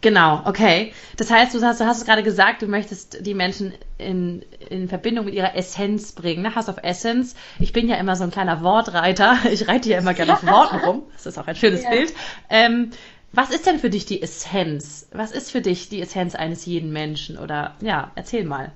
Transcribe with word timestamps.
Genau, 0.00 0.42
okay. 0.44 0.92
Das 1.16 1.30
heißt, 1.30 1.54
du 1.54 1.60
hast, 1.60 1.80
du 1.80 1.86
hast 1.86 1.98
es 1.98 2.04
gerade 2.04 2.22
gesagt, 2.22 2.62
du 2.62 2.68
möchtest 2.68 3.26
die 3.26 3.34
Menschen 3.34 3.74
in, 3.98 4.44
in 4.70 4.88
Verbindung 4.88 5.24
mit 5.24 5.34
ihrer 5.34 5.56
Essenz 5.56 6.12
bringen. 6.12 6.42
Ne? 6.42 6.54
House 6.54 6.68
of 6.68 6.76
Essence. 6.82 7.34
Ich 7.58 7.72
bin 7.72 7.88
ja 7.88 7.96
immer 7.96 8.14
so 8.14 8.24
ein 8.24 8.30
kleiner 8.30 8.62
Wortreiter. 8.62 9.36
Ich 9.50 9.66
reite 9.66 9.88
ja 9.88 9.98
immer 9.98 10.14
gerne 10.14 10.34
auf 10.34 10.46
Worten 10.46 10.76
rum. 10.76 11.02
Das 11.14 11.26
ist 11.26 11.38
auch 11.38 11.48
ein 11.48 11.56
schönes 11.56 11.82
ja. 11.82 11.90
Bild. 11.90 12.12
Ähm, 12.48 12.90
was 13.32 13.50
ist 13.50 13.66
denn 13.66 13.78
für 13.78 13.90
dich 13.90 14.06
die 14.06 14.22
Essenz? 14.22 15.08
Was 15.12 15.32
ist 15.32 15.50
für 15.50 15.60
dich 15.60 15.88
die 15.88 16.00
Essenz 16.00 16.34
eines 16.34 16.64
jeden 16.64 16.92
Menschen? 16.92 17.38
Oder 17.38 17.74
ja, 17.80 18.12
erzähl 18.14 18.44
mal. 18.44 18.72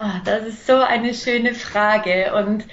Oh, 0.00 0.04
das 0.24 0.46
ist 0.46 0.66
so 0.66 0.74
eine 0.74 1.14
schöne 1.14 1.54
Frage. 1.54 2.34
Und 2.34 2.64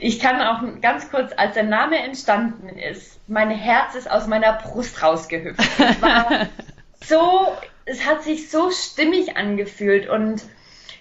ich 0.00 0.18
kann 0.18 0.40
auch 0.40 0.80
ganz 0.80 1.10
kurz, 1.10 1.32
als 1.36 1.54
der 1.54 1.64
Name 1.64 1.98
entstanden 1.98 2.68
ist, 2.68 3.20
mein 3.28 3.50
Herz 3.50 3.94
ist 3.94 4.10
aus 4.10 4.26
meiner 4.26 4.54
Brust 4.54 5.02
rausgehüpft. 5.02 5.60
So, 7.04 7.56
es 7.84 8.06
hat 8.06 8.22
sich 8.22 8.50
so 8.50 8.70
stimmig 8.70 9.36
angefühlt 9.36 10.08
und 10.08 10.42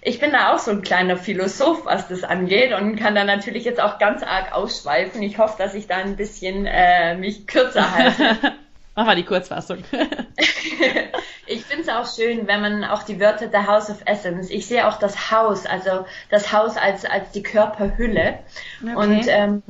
ich 0.01 0.19
bin 0.19 0.31
da 0.31 0.53
auch 0.53 0.59
so 0.59 0.71
ein 0.71 0.81
kleiner 0.83 1.17
Philosoph, 1.17 1.85
was 1.85 2.07
das 2.07 2.23
angeht 2.23 2.71
und 2.73 2.95
kann 2.95 3.15
da 3.15 3.23
natürlich 3.23 3.65
jetzt 3.65 3.81
auch 3.81 3.97
ganz 3.97 4.23
arg 4.23 4.53
ausschweifen. 4.53 5.21
Ich 5.21 5.37
hoffe, 5.37 5.55
dass 5.57 5.73
ich 5.73 5.87
da 5.87 5.97
ein 5.97 6.15
bisschen 6.15 6.65
äh, 6.65 7.15
mich 7.17 7.45
kürzer 7.47 7.93
halte. 7.93 8.53
Mach 8.95 9.05
mal 9.05 9.15
die 9.15 9.25
Kurzfassung. 9.25 9.83
ich 11.45 11.65
finde 11.65 11.83
es 11.83 11.89
auch 11.89 12.07
schön, 12.07 12.47
wenn 12.47 12.61
man 12.61 12.83
auch 12.83 13.03
die 13.03 13.19
Wörter 13.19 13.49
The 13.51 13.67
House 13.67 13.91
of 13.91 13.97
Essence, 14.05 14.49
ich 14.49 14.65
sehe 14.65 14.87
auch 14.87 14.97
das 14.97 15.29
Haus, 15.29 15.67
also 15.67 16.05
das 16.31 16.51
Haus 16.51 16.77
als, 16.77 17.05
als 17.05 17.29
die 17.31 17.43
Körperhülle. 17.43 18.39
Okay. 18.81 18.95
Und 18.95 19.25
ähm, 19.27 19.61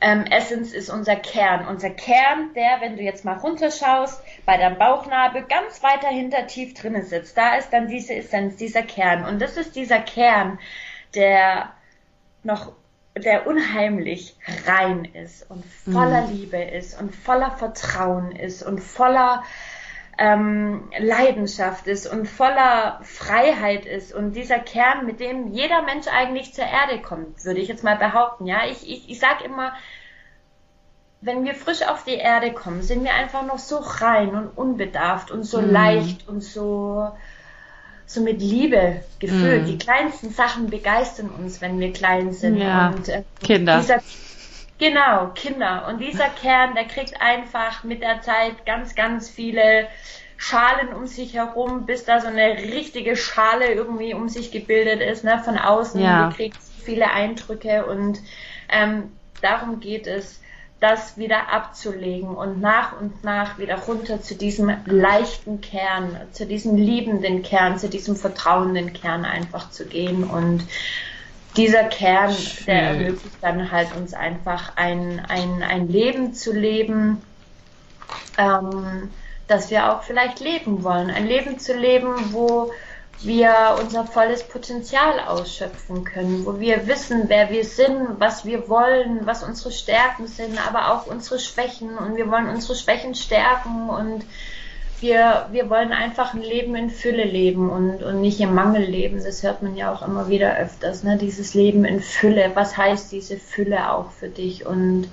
ähm, 0.00 0.24
Essence 0.24 0.72
ist 0.72 0.88
unser 0.90 1.16
Kern. 1.16 1.66
Unser 1.66 1.90
Kern, 1.90 2.54
der, 2.54 2.80
wenn 2.80 2.96
du 2.96 3.02
jetzt 3.02 3.24
mal 3.24 3.36
runterschaust, 3.36 4.22
bei 4.46 4.56
deinem 4.56 4.78
Bauchnabel 4.78 5.44
ganz 5.44 5.82
weit 5.82 6.02
dahinter 6.02 6.46
tief 6.46 6.74
drinnen 6.74 7.04
sitzt. 7.04 7.36
Da 7.36 7.56
ist 7.56 7.70
dann 7.70 7.88
diese 7.88 8.14
Essenz, 8.14 8.56
dieser 8.56 8.82
Kern. 8.82 9.24
Und 9.24 9.40
das 9.40 9.56
ist 9.56 9.76
dieser 9.76 9.98
Kern, 10.00 10.58
der 11.14 11.70
noch, 12.42 12.72
der 13.14 13.46
unheimlich 13.46 14.36
rein 14.66 15.04
ist 15.04 15.50
und 15.50 15.64
voller 15.64 16.26
mhm. 16.26 16.32
Liebe 16.32 16.62
ist 16.62 16.98
und 16.98 17.14
voller 17.14 17.50
Vertrauen 17.50 18.32
ist 18.32 18.62
und 18.62 18.80
voller 18.80 19.42
ähm, 20.20 20.82
Leidenschaft 20.98 21.86
ist 21.86 22.06
und 22.06 22.28
voller 22.28 23.00
Freiheit 23.02 23.86
ist 23.86 24.12
und 24.12 24.34
dieser 24.34 24.58
Kern, 24.58 25.06
mit 25.06 25.18
dem 25.18 25.48
jeder 25.48 25.80
Mensch 25.80 26.08
eigentlich 26.08 26.52
zur 26.52 26.66
Erde 26.66 27.00
kommt, 27.00 27.42
würde 27.46 27.60
ich 27.60 27.68
jetzt 27.68 27.82
mal 27.82 27.96
behaupten. 27.96 28.44
Ja, 28.44 28.58
ich, 28.70 28.88
ich, 28.88 29.08
ich 29.08 29.18
sage 29.18 29.44
immer, 29.44 29.72
wenn 31.22 31.44
wir 31.44 31.54
frisch 31.54 31.80
auf 31.82 32.04
die 32.04 32.16
Erde 32.16 32.52
kommen, 32.52 32.82
sind 32.82 33.02
wir 33.02 33.14
einfach 33.14 33.46
noch 33.46 33.58
so 33.58 33.78
rein 33.78 34.34
und 34.34 34.48
unbedarft 34.48 35.30
und 35.30 35.44
so 35.44 35.62
mhm. 35.62 35.70
leicht 35.70 36.28
und 36.28 36.42
so, 36.42 37.08
so 38.04 38.20
mit 38.20 38.42
Liebe 38.42 39.02
gefüllt. 39.20 39.62
Mhm. 39.62 39.66
Die 39.68 39.78
kleinsten 39.78 40.30
Sachen 40.30 40.68
begeistern 40.68 41.30
uns, 41.30 41.62
wenn 41.62 41.80
wir 41.80 41.94
klein 41.94 42.34
sind. 42.34 42.58
Ja. 42.58 42.88
Und, 42.88 43.08
äh, 43.08 43.22
Kinder. 43.42 43.78
Dieser, 43.78 44.02
Genau, 44.80 45.28
Kinder. 45.34 45.86
Und 45.88 46.00
dieser 46.00 46.28
Kern, 46.28 46.74
der 46.74 46.86
kriegt 46.86 47.20
einfach 47.20 47.84
mit 47.84 48.02
der 48.02 48.22
Zeit 48.22 48.64
ganz, 48.64 48.94
ganz 48.94 49.28
viele 49.28 49.86
Schalen 50.38 50.94
um 50.94 51.06
sich 51.06 51.34
herum, 51.34 51.84
bis 51.84 52.06
da 52.06 52.18
so 52.18 52.28
eine 52.28 52.56
richtige 52.56 53.14
Schale 53.14 53.74
irgendwie 53.74 54.14
um 54.14 54.30
sich 54.30 54.50
gebildet 54.50 55.02
ist, 55.02 55.22
ne, 55.22 55.38
von 55.44 55.58
außen. 55.58 56.00
Ja. 56.00 56.28
Die 56.30 56.34
kriegt 56.36 56.56
viele 56.82 57.10
Eindrücke 57.10 57.84
und 57.84 58.20
ähm, 58.70 59.12
darum 59.42 59.80
geht 59.80 60.06
es, 60.06 60.40
das 60.80 61.18
wieder 61.18 61.52
abzulegen 61.52 62.30
und 62.30 62.62
nach 62.62 62.98
und 62.98 63.22
nach 63.22 63.58
wieder 63.58 63.76
runter 63.80 64.22
zu 64.22 64.34
diesem 64.34 64.74
leichten 64.86 65.60
Kern, 65.60 66.16
zu 66.32 66.46
diesem 66.46 66.74
liebenden 66.76 67.42
Kern, 67.42 67.78
zu 67.78 67.90
diesem 67.90 68.16
vertrauenden 68.16 68.94
Kern 68.94 69.26
einfach 69.26 69.70
zu 69.70 69.84
gehen 69.84 70.24
und 70.24 70.66
dieser 71.56 71.84
Kern, 71.84 72.34
der 72.66 72.82
ermöglicht 72.82 73.36
dann 73.40 73.70
halt 73.70 73.94
uns 73.96 74.14
einfach 74.14 74.76
ein, 74.76 75.24
ein, 75.28 75.62
ein 75.62 75.88
Leben 75.88 76.32
zu 76.32 76.52
leben, 76.52 77.22
ähm, 78.38 79.10
das 79.48 79.70
wir 79.70 79.92
auch 79.92 80.02
vielleicht 80.02 80.40
leben 80.40 80.84
wollen. 80.84 81.10
Ein 81.10 81.26
Leben 81.26 81.58
zu 81.58 81.76
leben, 81.76 82.32
wo 82.32 82.72
wir 83.22 83.76
unser 83.80 84.06
volles 84.06 84.44
Potenzial 84.44 85.20
ausschöpfen 85.20 86.04
können, 86.04 86.46
wo 86.46 86.58
wir 86.58 86.86
wissen, 86.86 87.24
wer 87.26 87.50
wir 87.50 87.64
sind, 87.64 88.18
was 88.18 88.44
wir 88.44 88.68
wollen, 88.68 89.26
was 89.26 89.42
unsere 89.42 89.72
Stärken 89.72 90.26
sind, 90.26 90.58
aber 90.66 90.92
auch 90.92 91.06
unsere 91.06 91.38
Schwächen 91.38 91.98
und 91.98 92.16
wir 92.16 92.30
wollen 92.30 92.48
unsere 92.48 92.76
Schwächen 92.76 93.14
stärken 93.14 93.90
und 93.90 94.24
wir, 95.00 95.48
wir 95.50 95.70
wollen 95.70 95.92
einfach 95.92 96.34
ein 96.34 96.42
Leben 96.42 96.74
in 96.74 96.90
Fülle 96.90 97.24
leben 97.24 97.70
und, 97.70 98.02
und 98.02 98.20
nicht 98.20 98.40
im 98.40 98.54
Mangel 98.54 98.82
leben. 98.82 99.22
Das 99.22 99.42
hört 99.42 99.62
man 99.62 99.76
ja 99.76 99.92
auch 99.92 100.06
immer 100.06 100.28
wieder 100.28 100.56
öfters, 100.56 101.02
ne? 101.02 101.16
Dieses 101.16 101.54
Leben 101.54 101.84
in 101.84 102.00
Fülle. 102.00 102.52
Was 102.54 102.76
heißt 102.76 103.10
diese 103.12 103.36
Fülle 103.36 103.92
auch 103.92 104.10
für 104.10 104.28
dich? 104.28 104.66
Und 104.66 105.08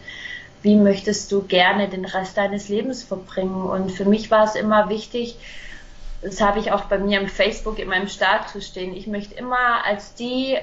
wie 0.61 0.75
möchtest 0.75 1.31
du 1.31 1.43
gerne 1.43 1.87
den 1.87 2.05
Rest 2.05 2.37
deines 2.37 2.69
Lebens 2.69 3.03
verbringen? 3.03 3.63
Und 3.63 3.91
für 3.91 4.05
mich 4.05 4.29
war 4.31 4.45
es 4.45 4.55
immer 4.55 4.89
wichtig, 4.89 5.37
das 6.21 6.41
habe 6.41 6.59
ich 6.59 6.71
auch 6.71 6.85
bei 6.85 6.97
mir 6.97 7.19
im 7.19 7.27
Facebook 7.27 7.79
in 7.79 7.89
meinem 7.89 8.07
Status 8.07 8.65
stehen. 8.65 8.95
Ich 8.95 9.07
möchte 9.07 9.35
immer 9.35 9.85
als 9.85 10.15
die 10.15 10.57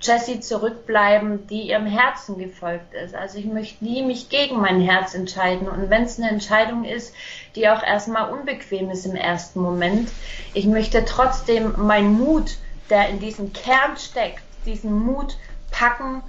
Jessie 0.00 0.40
zurückbleiben, 0.40 1.46
die 1.48 1.68
ihrem 1.68 1.86
Herzen 1.86 2.38
gefolgt 2.38 2.94
ist. 2.94 3.14
Also 3.14 3.38
ich 3.38 3.44
möchte 3.44 3.84
nie 3.84 4.02
mich 4.02 4.30
gegen 4.30 4.60
mein 4.60 4.80
Herz 4.80 5.14
entscheiden. 5.14 5.68
Und 5.68 5.90
wenn 5.90 6.04
es 6.04 6.18
eine 6.18 6.30
Entscheidung 6.30 6.84
ist, 6.84 7.14
die 7.54 7.68
auch 7.68 7.82
erstmal 7.82 8.32
unbequem 8.32 8.90
ist 8.90 9.04
im 9.04 9.14
ersten 9.14 9.60
Moment, 9.60 10.10
ich 10.54 10.66
möchte 10.66 11.04
trotzdem 11.04 11.74
meinen 11.76 12.18
Mut, 12.18 12.56
der 12.88 13.10
in 13.10 13.20
diesem 13.20 13.52
Kern 13.52 13.96
steckt, 13.98 14.42
diesen 14.64 14.92
Mut 14.92 15.36
packen 15.70 16.22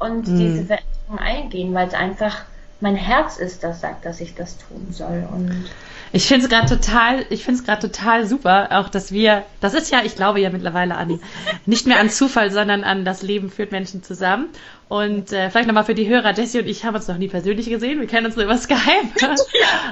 und 0.00 0.26
mhm. 0.26 0.38
diese 0.38 0.64
Veränderung 0.64 1.18
eingehen, 1.18 1.74
weil 1.74 1.86
es 1.86 1.94
einfach 1.94 2.42
mein 2.80 2.96
Herz 2.96 3.36
ist, 3.36 3.62
das 3.62 3.80
sagt, 3.80 4.04
dass 4.04 4.20
ich 4.20 4.34
das 4.34 4.58
tun 4.58 4.88
soll. 4.90 5.26
Und 5.32 5.70
ich 6.12 6.26
finde 6.26 6.44
es 6.44 6.50
gerade 6.50 6.68
total, 6.68 7.24
ich 7.30 7.42
finde 7.42 7.60
es 7.60 7.66
gerade 7.66 7.88
total 7.88 8.26
super, 8.26 8.68
auch 8.72 8.88
dass 8.88 9.12
wir, 9.12 9.44
das 9.60 9.72
ist 9.72 9.90
ja, 9.90 10.02
ich 10.04 10.14
glaube 10.14 10.40
ja 10.40 10.50
mittlerweile 10.50 10.96
an, 10.96 11.20
nicht 11.64 11.86
mehr 11.86 11.98
an 11.98 12.10
Zufall, 12.10 12.50
sondern 12.50 12.84
an 12.84 13.04
das 13.04 13.22
Leben 13.22 13.50
führt 13.50 13.72
Menschen 13.72 14.02
zusammen. 14.02 14.48
Und 14.88 15.32
äh, 15.32 15.48
vielleicht 15.48 15.68
nochmal 15.68 15.84
für 15.84 15.94
die 15.94 16.08
Hörer, 16.08 16.34
Jessie 16.34 16.58
und 16.58 16.66
ich 16.66 16.84
haben 16.84 16.94
uns 16.94 17.08
noch 17.08 17.16
nie 17.16 17.28
persönlich 17.28 17.68
gesehen, 17.68 17.98
wir 17.98 18.06
kennen 18.06 18.26
uns 18.26 18.36
nur 18.36 18.44
über 18.44 18.58
Skype. 18.58 18.78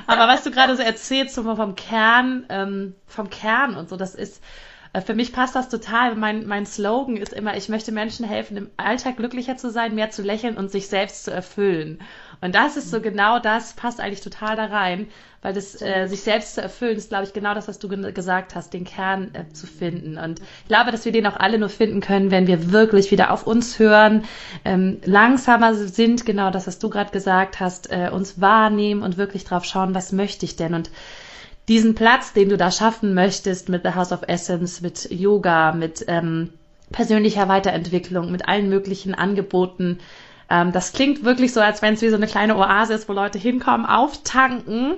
Aber 0.07 0.29
was 0.29 0.45
du 0.45 0.51
gerade 0.51 0.77
so 0.77 0.83
erzählst, 0.83 1.35
so 1.35 1.43
vom 1.43 1.75
Kern, 1.75 2.45
ähm, 2.51 2.95
vom 3.07 3.31
Kern 3.31 3.77
und 3.77 3.89
so, 3.89 3.97
das 3.97 4.15
ist, 4.15 4.43
äh, 4.93 5.01
für 5.01 5.15
mich 5.15 5.33
passt 5.33 5.55
das 5.55 5.69
total. 5.69 6.17
Mein, 6.17 6.47
mein 6.47 6.67
Slogan 6.67 7.17
ist 7.17 7.33
immer, 7.33 7.57
ich 7.57 7.69
möchte 7.69 7.93
Menschen 7.93 8.27
helfen, 8.27 8.57
im 8.57 8.71
Alltag 8.77 9.17
glücklicher 9.17 9.57
zu 9.57 9.71
sein, 9.71 9.95
mehr 9.95 10.11
zu 10.11 10.23
lächeln 10.23 10.57
und 10.57 10.71
sich 10.71 10.89
selbst 10.89 11.25
zu 11.25 11.31
erfüllen. 11.31 12.01
Und 12.41 12.55
das 12.55 12.77
ist 12.77 12.91
so 12.91 13.01
genau 13.01 13.39
das, 13.39 13.75
passt 13.75 14.01
eigentlich 14.01 14.23
total 14.23 14.57
da 14.57 14.67
rein, 14.67 15.09
weil 15.43 15.55
das 15.55 15.81
äh, 15.81 16.07
sich 16.07 16.21
selbst 16.21 16.55
zu 16.55 16.61
erfüllen, 16.63 16.97
ist, 16.97 17.09
glaube 17.09 17.25
ich, 17.25 17.33
genau 17.33 17.55
das, 17.55 17.67
was 17.67 17.79
du 17.79 17.89
ge 17.89 18.13
gesagt 18.13 18.55
hast, 18.55 18.75
den 18.75 18.85
Kern 18.85 19.31
äh, 19.33 19.51
zu 19.53 19.67
finden. 19.67 20.19
Und 20.19 20.41
ich 20.41 20.69
glaube, 20.69 20.91
dass 20.91 21.05
wir 21.07 21.13
den 21.13 21.27
auch 21.27 21.37
alle 21.37 21.59
nur 21.59 21.71
finden 21.71 22.01
können, 22.01 22.31
wenn 22.31 22.47
wir 22.47 22.73
wirklich 22.73 23.11
wieder 23.11 23.31
auf 23.31 23.47
uns 23.47 23.79
hören, 23.79 24.25
ähm, 24.65 24.99
langsamer 25.05 25.75
sind, 25.75 26.27
genau 26.27 26.51
das, 26.51 26.67
was 26.67 26.79
du 26.79 26.91
gerade 26.91 27.11
gesagt 27.11 27.59
hast, 27.59 27.91
äh, 27.91 28.11
uns 28.13 28.41
wahrnehmen 28.41 29.03
und 29.03 29.17
wirklich 29.17 29.45
drauf 29.45 29.65
schauen, 29.65 29.95
was 29.95 30.13
möchte 30.13 30.45
ich 30.45 30.57
denn? 30.57 30.75
Und 30.75 30.91
diesen 31.69 31.95
Platz, 31.95 32.35
den 32.35 32.51
du 32.51 32.59
da 32.59 32.71
schaffen 32.71 33.15
möchtest 33.15 33.69
mit 33.71 33.83
The 33.83 33.95
House 33.95 34.13
of 34.13 34.23
Essence, 34.27 34.83
mit 34.83 35.11
Yoga, 35.11 35.73
mit 35.73 36.05
ähm, 36.09 36.51
persönlicher 36.93 37.49
Weiterentwicklung, 37.49 38.31
mit 38.31 38.47
allen 38.47 38.69
möglichen 38.69 39.15
Angeboten, 39.15 40.01
ähm, 40.51 40.73
das 40.73 40.93
klingt 40.93 41.25
wirklich 41.25 41.53
so, 41.53 41.61
als 41.61 41.81
wenn 41.81 41.95
es 41.95 42.03
wie 42.03 42.09
so 42.09 42.17
eine 42.17 42.27
kleine 42.27 42.57
Oase 42.57 42.93
ist, 42.93 43.09
wo 43.09 43.13
Leute 43.13 43.39
hinkommen, 43.39 43.87
auftanken 43.87 44.97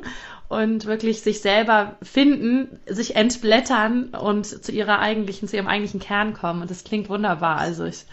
und 0.53 0.85
wirklich 0.85 1.23
sich 1.23 1.41
selber 1.41 1.97
finden, 2.03 2.79
sich 2.85 3.17
entblättern 3.17 4.09
und 4.09 4.45
zu 4.45 4.71
ihrer 4.71 4.99
eigentlichen, 4.99 5.49
zu 5.49 5.57
ihrem 5.57 5.67
eigentlichen 5.67 5.99
Kern 5.99 6.35
kommen. 6.35 6.61
Und 6.61 6.71
das 6.71 6.85
klingt 6.85 7.09
wunderbar. 7.09 7.57
Also 7.57 7.87
ich, 7.87 8.05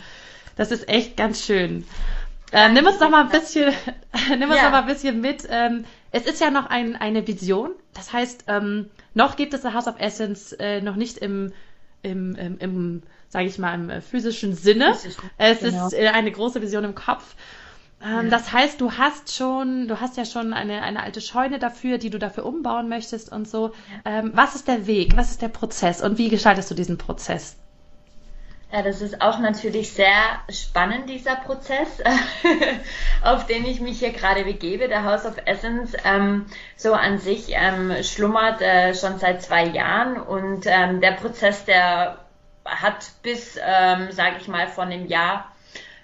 das 0.56 0.72
ist 0.72 0.88
echt 0.88 1.18
ganz 1.18 1.46
schön. 1.46 1.84
Ähm, 2.54 2.74
nimm 2.74 2.88
uns 2.88 2.98
doch 2.98 3.10
mal 3.10 3.26
ein 3.26 3.30
bisschen, 3.30 3.74
nimm 4.30 4.50
uns 4.50 4.58
ja. 4.58 4.64
doch 4.64 4.72
mal 4.72 4.84
ein 4.84 4.88
bisschen 4.88 5.20
mit. 5.20 5.46
Ähm, 5.50 5.84
es 6.12 6.26
ist 6.26 6.40
ja 6.40 6.50
noch 6.50 6.68
ein, 6.68 6.96
eine 6.96 7.28
Vision. 7.28 7.72
Das 7.94 8.14
heißt, 8.14 8.46
ähm, 8.48 8.90
noch 9.14 9.36
gibt 9.36 9.54
es 9.54 9.64
The 9.64 9.74
House 9.74 9.88
of 9.88 10.00
Essence 10.00 10.54
äh, 10.54 10.80
noch 10.80 10.96
nicht 10.96 11.18
im, 11.18 11.52
im, 12.04 12.36
im, 12.36 12.58
im 12.60 13.04
sage 13.28 13.48
ich 13.48 13.58
mal, 13.58 13.76
im 13.76 13.90
äh, 13.90 14.00
physischen 14.00 14.56
Sinne. 14.56 14.96
es 15.38 15.60
genau. 15.60 15.88
ist 15.88 15.94
äh, 15.94 16.08
eine 16.08 16.32
große 16.32 16.62
Vision 16.62 16.86
im 16.86 16.96
Kopf. 16.96 17.36
Ähm, 18.04 18.26
ja. 18.26 18.30
Das 18.30 18.54
heißt, 18.54 18.80
du 18.80 18.94
hast 18.94 19.36
schon, 19.36 19.88
du 19.88 20.00
hast 20.00 20.18
ja 20.18 20.26
schon 20.26 20.54
eine, 20.54 20.82
eine 20.82 21.04
alte 21.04 21.22
Scheune 21.22 21.60
dafür, 21.60 21.98
die 21.98 22.10
du 22.10 22.20
dafür 22.20 22.46
umbauen 22.46 22.88
möchtest 22.90 23.32
und 23.32 23.48
so. 23.48 23.74
Ähm, 24.06 24.32
was 24.34 24.56
ist 24.56 24.68
der 24.68 24.88
Weg? 24.88 25.18
Was 25.18 25.32
ist 25.32 25.42
der 25.42 25.50
Prozess? 25.50 26.02
Und 26.02 26.18
wie 26.18 26.30
gestaltest 26.30 26.72
du 26.72 26.76
diesen 26.76 26.98
Prozess? 26.98 27.58
Ja, 28.72 28.84
das 28.84 29.02
ist 29.02 29.20
auch 29.20 29.40
natürlich 29.40 29.94
sehr 29.94 30.14
spannend, 30.48 31.10
dieser 31.10 31.36
Prozess, 31.38 31.88
auf 33.24 33.48
den 33.48 33.66
ich 33.66 33.82
mich 33.82 33.98
hier 33.98 34.12
gerade 34.12 34.44
begebe. 34.44 34.88
Der 34.88 35.04
House 35.04 35.26
of 35.26 35.38
Essence, 35.46 35.94
ähm, 36.06 36.46
so 36.78 36.94
an 36.94 37.18
sich, 37.18 37.48
ähm, 37.50 37.92
schlummert 38.04 38.62
äh, 38.62 38.94
schon 38.94 39.18
seit 39.18 39.42
zwei 39.42 39.66
Jahren 39.66 40.18
und 40.22 40.68
ähm, 40.68 41.02
der 41.02 41.14
Prozess, 41.14 41.66
der 41.66 42.20
hat 42.64 43.12
bis, 43.24 43.58
ähm, 43.58 44.12
sage 44.12 44.36
ich 44.40 44.48
mal, 44.48 44.68
vor 44.68 44.84
einem 44.84 45.08
Jahr 45.08 45.52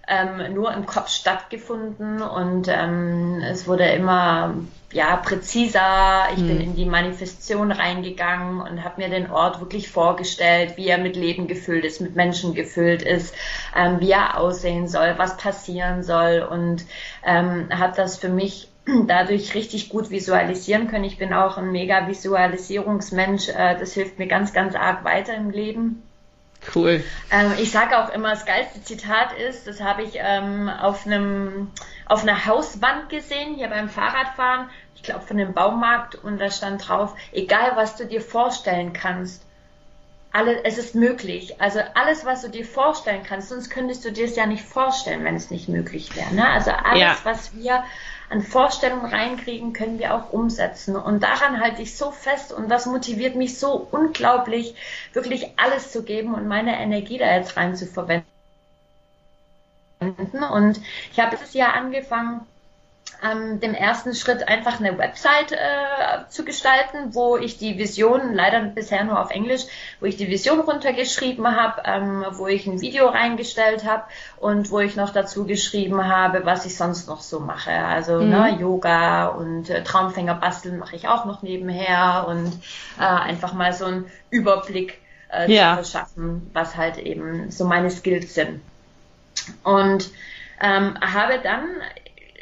ähm, 0.08 0.54
nur 0.54 0.74
im 0.74 0.86
Kopf 0.86 1.10
stattgefunden 1.10 2.22
und 2.22 2.68
ähm, 2.68 3.42
es 3.44 3.68
wurde 3.68 3.86
immer 3.86 4.56
ja 4.92 5.18
präziser. 5.18 6.28
Ich 6.36 6.42
mhm. 6.42 6.48
bin 6.48 6.62
in 6.62 6.76
die 6.76 6.86
Manifestation 6.86 7.72
reingegangen 7.72 8.62
und 8.62 8.84
habe 8.84 9.02
mir 9.02 9.10
den 9.10 9.30
Ort 9.30 9.60
wirklich 9.60 9.90
vorgestellt, 9.90 10.78
wie 10.78 10.88
er 10.88 10.98
mit 10.98 11.16
Leben 11.16 11.48
gefüllt 11.48 11.86
ist, 11.86 12.02
mit 12.02 12.16
Menschen 12.16 12.54
gefüllt 12.54 13.02
ist, 13.02 13.36
ähm, 13.76 14.00
wie 14.00 14.12
er 14.12 14.40
aussehen 14.40 14.88
soll, 14.88 15.16
was 15.18 15.38
passieren 15.38 16.04
soll 16.04 16.48
und 16.50 16.86
ähm, 17.26 17.68
habe 17.72 17.94
das 17.96 18.18
für 18.18 18.30
mich 18.30 18.70
dadurch 19.08 19.56
richtig 19.56 19.90
gut 19.90 20.12
visualisieren 20.12 20.88
können. 20.88 21.04
Ich 21.04 21.18
bin 21.18 21.34
auch 21.34 21.58
ein 21.58 21.72
mega 21.72 22.08
Visualisierungsmensch. 22.08 23.50
Äh, 23.50 23.78
das 23.80 23.94
hilft 23.94 24.20
mir 24.20 24.28
ganz, 24.28 24.54
ganz 24.54 24.76
arg 24.76 25.04
weiter 25.04 25.36
im 25.36 25.50
Leben. 25.50 26.04
Cool. 26.74 27.04
Ähm, 27.32 27.54
ich 27.60 27.72
sage 27.72 27.98
auch 27.98 28.10
immer, 28.10 28.32
das 28.32 28.46
geilste 28.46 28.82
Zitat 28.82 29.34
ist, 29.34 29.68
das 29.68 29.82
habe 29.82 30.04
ich 30.04 30.14
ähm, 30.16 30.70
auf 30.70 31.06
einem 31.06 31.72
auf 32.08 32.22
einer 32.22 32.46
Hauswand 32.46 33.10
gesehen, 33.10 33.56
hier 33.56 33.68
beim 33.68 33.90
Fahrradfahren, 33.90 34.70
ich 34.96 35.04
glaube 35.04 35.26
von 35.26 35.38
dem 35.38 35.54
Baumarkt 35.54 36.16
und 36.16 36.40
da 36.40 36.52
stand 36.52 36.88
drauf, 36.88 37.16
egal 37.32 37.72
was 37.76 37.96
du 37.96 38.06
dir 38.06 38.22
vorstellen 38.22 38.94
kannst, 38.94 39.46
alle, 40.36 40.66
es 40.66 40.78
ist 40.78 40.96
möglich. 40.96 41.62
Also 41.62 41.80
alles, 41.94 42.26
was 42.26 42.42
du 42.42 42.50
dir 42.50 42.66
vorstellen 42.66 43.24
kannst, 43.24 43.50
sonst 43.50 43.70
könntest 43.70 44.04
du 44.04 44.12
dir 44.12 44.26
es 44.26 44.36
ja 44.36 44.46
nicht 44.46 44.66
vorstellen, 44.66 45.24
wenn 45.24 45.36
es 45.36 45.50
nicht 45.50 45.70
möglich 45.70 46.14
wäre. 46.14 46.36
Ne? 46.36 46.46
Also 46.48 46.72
alles, 46.72 47.00
ja. 47.00 47.18
was 47.24 47.56
wir 47.56 47.86
an 48.30 48.42
Vorstellungen 48.42 49.06
reinkriegen, 49.06 49.72
können 49.72 49.98
wir 49.98 50.14
auch 50.14 50.34
umsetzen. 50.34 50.98
Und 50.98 51.24
daran 51.24 51.62
halte 51.62 51.82
ich 51.82 51.96
so 51.96 52.12
fest 52.12 52.52
und 52.52 52.68
das 52.68 52.86
motiviert 52.86 53.36
mich 53.36 53.58
so 53.58 53.88
unglaublich, 53.92 54.76
wirklich 55.14 55.58
alles 55.58 55.94
zu 55.94 56.04
geben 56.04 56.34
und 56.34 56.50
meine 56.50 56.78
Energie 56.80 57.18
da 57.18 57.34
jetzt 57.34 57.56
rein 57.56 57.78
zu 57.78 57.88
verwenden. 57.88 58.26
Und 60.02 60.82
ich 61.14 61.20
habe 61.20 61.38
dieses 61.38 61.54
Jahr 61.54 61.74
angefangen, 61.76 62.46
ähm, 63.24 63.60
dem 63.60 63.74
ersten 63.74 64.14
Schritt 64.16 64.48
einfach 64.48 64.80
eine 64.80 64.98
Website 64.98 65.52
äh, 65.52 66.30
zu 66.30 66.46
gestalten, 66.46 67.14
wo 67.14 67.38
ich 67.38 67.58
die 67.58 67.78
Vision, 67.78 68.34
leider 68.34 68.62
bisher 68.62 69.04
nur 69.04 69.20
auf 69.20 69.32
Englisch, 69.32 69.64
wo 70.00 70.06
ich 70.06 70.18
die 70.18 70.28
Vision 70.28 70.60
runtergeschrieben 70.60 71.48
habe, 71.56 71.82
ähm, 71.86 72.26
wo 72.32 72.48
ich 72.48 72.68
ein 72.68 72.82
Video 72.82 73.08
reingestellt 73.08 73.86
habe 73.86 74.04
und 74.38 74.72
wo 74.72 74.80
ich 74.80 74.96
noch 74.96 75.12
dazu 75.12 75.46
geschrieben 75.46 76.08
habe, 76.08 76.46
was 76.46 76.66
ich 76.66 76.76
sonst 76.76 77.08
noch 77.08 77.22
so 77.22 77.40
mache. 77.40 77.72
Also 77.72 78.22
mhm. 78.22 78.30
ne, 78.30 78.58
Yoga 78.60 79.28
und 79.28 79.70
äh, 79.70 79.84
Traumfänger 79.84 80.36
basteln 80.36 80.78
mache 80.78 80.96
ich 80.96 81.08
auch 81.08 81.26
noch 81.26 81.42
nebenher 81.42 82.26
und 82.28 82.54
äh, 83.00 83.04
einfach 83.04 83.54
mal 83.54 83.74
so 83.74 83.86
einen 83.86 84.06
Überblick 84.30 85.00
äh, 85.32 85.52
ja. 85.52 85.72
zu 85.72 85.84
verschaffen, 85.84 86.50
was 86.54 86.76
halt 86.76 86.98
eben 86.98 87.52
so 87.52 87.66
meine 87.66 87.90
Skills 87.90 88.34
sind. 88.34 88.62
Und 89.64 90.10
ähm, 90.62 90.98
habe 91.02 91.40
dann 91.44 91.66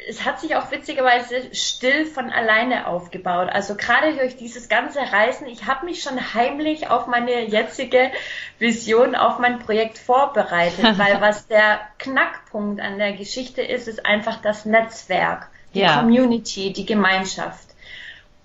es 0.08 0.24
hat 0.24 0.40
sich 0.40 0.56
auch 0.56 0.70
witzigerweise 0.70 1.54
still 1.54 2.06
von 2.06 2.30
alleine 2.30 2.86
aufgebaut. 2.86 3.48
Also 3.50 3.74
gerade 3.74 4.14
durch 4.14 4.36
dieses 4.36 4.68
ganze 4.68 5.00
Reisen, 5.00 5.46
ich 5.46 5.66
habe 5.66 5.86
mich 5.86 6.02
schon 6.02 6.34
heimlich 6.34 6.88
auf 6.88 7.06
meine 7.06 7.46
jetzige 7.46 8.10
Vision, 8.58 9.14
auf 9.14 9.38
mein 9.38 9.58
Projekt 9.58 9.98
vorbereitet, 9.98 10.84
weil 10.98 11.20
was 11.20 11.46
der 11.46 11.80
Knackpunkt 11.98 12.80
an 12.80 12.98
der 12.98 13.12
Geschichte 13.12 13.62
ist, 13.62 13.88
ist 13.88 14.04
einfach 14.04 14.40
das 14.42 14.64
Netzwerk, 14.64 15.48
die 15.74 15.80
ja. 15.80 16.00
Community, 16.00 16.72
die 16.72 16.86
Gemeinschaft. 16.86 17.68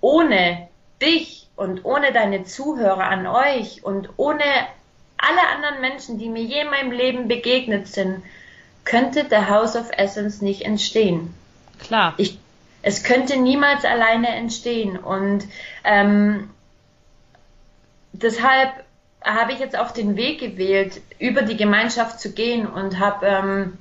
Ohne 0.00 0.68
dich 1.02 1.48
und 1.56 1.84
ohne 1.84 2.12
deine 2.12 2.44
Zuhörer 2.44 3.04
an 3.04 3.26
euch 3.26 3.84
und 3.84 4.08
ohne 4.16 4.44
alle 5.18 5.48
anderen 5.54 5.80
Menschen, 5.80 6.18
die 6.18 6.28
mir 6.28 6.42
je 6.42 6.62
in 6.62 6.70
meinem 6.70 6.92
Leben 6.92 7.28
begegnet 7.28 7.88
sind, 7.88 8.22
könnte 8.84 9.24
der 9.24 9.50
House 9.50 9.76
of 9.76 9.90
Essence 9.96 10.40
nicht 10.40 10.62
entstehen. 10.62 11.34
Klar. 11.90 12.14
Ich, 12.18 12.38
es 12.82 13.02
könnte 13.02 13.36
niemals 13.36 13.84
alleine 13.84 14.28
entstehen. 14.28 14.96
Und 14.96 15.44
ähm, 15.82 16.48
deshalb 18.12 18.70
habe 19.24 19.50
ich 19.52 19.58
jetzt 19.58 19.76
auch 19.76 19.90
den 19.90 20.14
Weg 20.14 20.38
gewählt, 20.38 21.00
über 21.18 21.42
die 21.42 21.56
Gemeinschaft 21.56 22.20
zu 22.20 22.32
gehen 22.32 22.68
und 22.68 23.00
habe 23.00 23.26
ähm, 23.26 23.78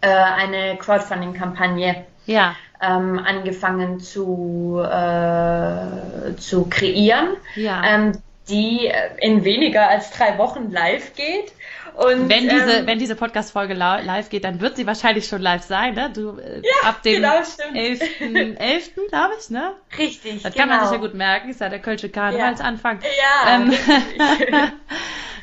äh, 0.00 0.08
eine 0.08 0.78
Crowdfunding-Kampagne 0.78 2.06
ja. 2.24 2.56
ähm, 2.80 3.18
angefangen 3.18 4.00
zu, 4.00 4.80
äh, 4.82 6.34
zu 6.36 6.64
kreieren, 6.70 7.36
ja. 7.56 7.82
ähm, 7.84 8.12
die 8.48 8.90
in 9.18 9.44
weniger 9.44 9.86
als 9.86 10.10
drei 10.12 10.38
Wochen 10.38 10.70
live 10.70 11.14
geht. 11.14 11.52
Und, 11.94 12.28
wenn 12.28 12.48
diese, 12.48 12.72
ähm, 12.72 12.86
wenn 12.86 12.98
diese 12.98 13.16
Podcast-Folge 13.16 13.74
live 13.74 14.28
geht, 14.30 14.44
dann 14.44 14.60
wird 14.60 14.76
sie 14.76 14.86
wahrscheinlich 14.86 15.26
schon 15.26 15.42
live 15.42 15.62
sein, 15.62 15.94
ne? 15.94 16.10
Du, 16.14 16.38
äh, 16.38 16.62
ja, 16.62 16.88
ab 16.88 17.02
dem 17.02 17.16
genau, 17.16 17.34
11.11., 17.34 18.56
11., 18.56 18.90
glaube 19.08 19.34
ich, 19.38 19.50
ne? 19.50 19.74
Richtig, 19.98 20.42
Das 20.42 20.54
kann 20.54 20.68
man 20.68 20.80
sich 20.82 20.92
ja 20.92 20.98
gut 20.98 21.14
merken, 21.14 21.50
ist 21.50 21.60
ja 21.60 21.68
der 21.68 21.80
Kölsche 21.80 22.08
Karnevalsanfang. 22.08 23.00
Ja, 23.02 23.56
ähm, 23.56 23.72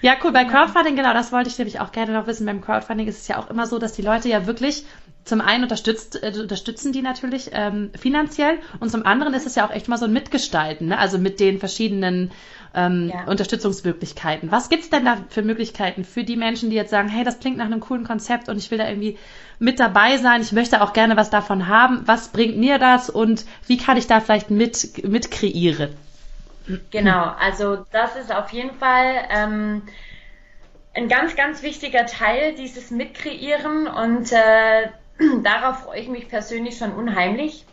ja, 0.01 0.15
cool. 0.23 0.31
Bei 0.31 0.45
Crowdfunding, 0.45 0.95
genau, 0.95 1.13
das 1.13 1.31
wollte 1.31 1.49
ich 1.49 1.57
nämlich 1.57 1.79
auch 1.79 1.91
gerne 1.91 2.13
noch 2.13 2.27
wissen. 2.27 2.45
Beim 2.45 2.61
Crowdfunding 2.61 3.07
ist 3.07 3.19
es 3.19 3.27
ja 3.27 3.37
auch 3.37 3.49
immer 3.49 3.67
so, 3.67 3.79
dass 3.79 3.93
die 3.93 4.01
Leute 4.01 4.29
ja 4.29 4.45
wirklich 4.45 4.85
zum 5.25 5.41
einen 5.41 5.63
unterstützt, 5.63 6.21
äh, 6.21 6.33
unterstützen 6.39 6.91
die 6.91 7.01
natürlich 7.01 7.51
ähm, 7.53 7.91
finanziell 7.97 8.57
und 8.79 8.89
zum 8.89 9.05
anderen 9.05 9.33
ist 9.33 9.45
es 9.45 9.55
ja 9.55 9.67
auch 9.67 9.71
echt 9.71 9.87
mal 9.87 9.97
so 9.97 10.05
ein 10.05 10.13
Mitgestalten, 10.13 10.87
ne? 10.87 10.97
also 10.97 11.17
mit 11.17 11.39
den 11.39 11.59
verschiedenen 11.59 12.31
ähm, 12.73 13.11
ja. 13.13 13.25
Unterstützungsmöglichkeiten. 13.25 14.51
Was 14.51 14.69
gibt's 14.69 14.89
denn 14.89 15.05
da 15.05 15.17
für 15.29 15.41
Möglichkeiten 15.41 16.03
für 16.03 16.23
die 16.23 16.35
Menschen, 16.35 16.69
die 16.69 16.75
jetzt 16.75 16.91
sagen, 16.91 17.09
hey, 17.09 17.23
das 17.23 17.39
klingt 17.39 17.57
nach 17.57 17.65
einem 17.65 17.79
coolen 17.79 18.05
Konzept 18.05 18.49
und 18.49 18.57
ich 18.57 18.71
will 18.71 18.77
da 18.77 18.87
irgendwie 18.87 19.17
mit 19.59 19.79
dabei 19.79 20.17
sein, 20.17 20.41
ich 20.41 20.51
möchte 20.51 20.81
auch 20.81 20.93
gerne 20.93 21.17
was 21.17 21.29
davon 21.29 21.67
haben. 21.67 22.03
Was 22.05 22.29
bringt 22.29 22.57
mir 22.57 22.79
das 22.79 23.09
und 23.09 23.45
wie 23.67 23.77
kann 23.77 23.97
ich 23.97 24.07
da 24.07 24.19
vielleicht 24.19 24.49
mit, 24.49 25.03
mit 25.07 25.31
kreieren? 25.31 25.89
Genau, 26.92 27.33
also 27.39 27.86
das 27.92 28.16
ist 28.16 28.33
auf 28.33 28.51
jeden 28.51 28.75
Fall 28.75 29.27
ähm, 29.30 29.83
ein 30.94 31.07
ganz, 31.07 31.36
ganz 31.36 31.63
wichtiger 31.63 32.06
Teil, 32.06 32.56
dieses 32.56 32.92
Mitkreieren 32.92 33.88
und 33.88 34.31
äh, 34.31 34.89
darauf 35.44 35.83
freue 35.83 36.00
ich 36.00 36.07
mich 36.07 36.30
persönlich 36.30 36.77
schon 36.77 36.92
unheimlich. 36.92 37.66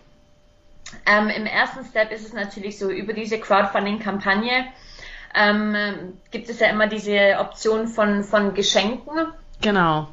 Ähm, 1.05 1.29
Im 1.29 1.47
ersten 1.47 1.85
Step 1.85 2.13
ist 2.13 2.25
es 2.25 2.33
natürlich 2.33 2.79
so, 2.79 2.91
über 2.91 3.13
diese 3.13 3.39
Crowdfunding-Kampagne 3.39 4.67
ähm, 5.35 6.15
gibt 6.31 6.49
es 6.49 6.61
ja 6.61 6.69
immer 6.69 6.87
diese 6.87 7.37
Option 7.41 7.89
von, 7.89 8.25
von 8.25 8.55
Geschenken. 8.55 9.33
Genau. 9.61 10.09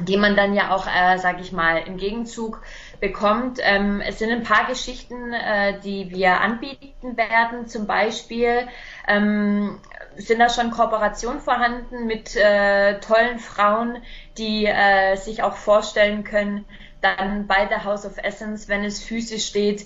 Die 0.00 0.16
man 0.16 0.36
dann 0.36 0.54
ja 0.54 0.74
auch, 0.74 0.86
äh, 0.86 1.18
sag 1.18 1.40
ich 1.40 1.52
mal, 1.52 1.78
im 1.78 1.98
Gegenzug 1.98 2.62
bekommt. 3.02 3.58
Ähm, 3.60 4.00
es 4.00 4.20
sind 4.20 4.30
ein 4.30 4.44
paar 4.44 4.64
Geschichten, 4.66 5.32
äh, 5.32 5.78
die 5.80 6.10
wir 6.12 6.40
anbieten 6.40 7.16
werden. 7.16 7.66
Zum 7.66 7.88
Beispiel 7.88 8.68
ähm, 9.08 9.80
sind 10.16 10.38
da 10.38 10.48
schon 10.48 10.70
Kooperationen 10.70 11.40
vorhanden 11.40 12.06
mit 12.06 12.36
äh, 12.36 13.00
tollen 13.00 13.40
Frauen, 13.40 14.00
die 14.38 14.66
äh, 14.66 15.16
sich 15.16 15.42
auch 15.42 15.56
vorstellen 15.56 16.22
können, 16.22 16.64
dann 17.00 17.48
bei 17.48 17.66
der 17.66 17.84
House 17.84 18.06
of 18.06 18.18
Essence, 18.18 18.68
wenn 18.68 18.84
es 18.84 19.02
physisch 19.02 19.46
steht, 19.46 19.84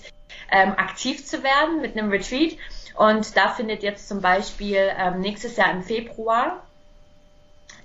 ähm, 0.51 0.73
aktiv 0.77 1.25
zu 1.25 1.41
werden 1.43 1.81
mit 1.81 1.97
einem 1.97 2.11
Retreat. 2.11 2.55
Und 2.95 3.35
da 3.35 3.49
findet 3.49 3.81
jetzt 3.81 4.07
zum 4.07 4.21
Beispiel 4.21 4.91
ähm, 4.95 5.21
nächstes 5.21 5.57
Jahr 5.57 5.71
im 5.71 5.81
Februar 5.81 6.61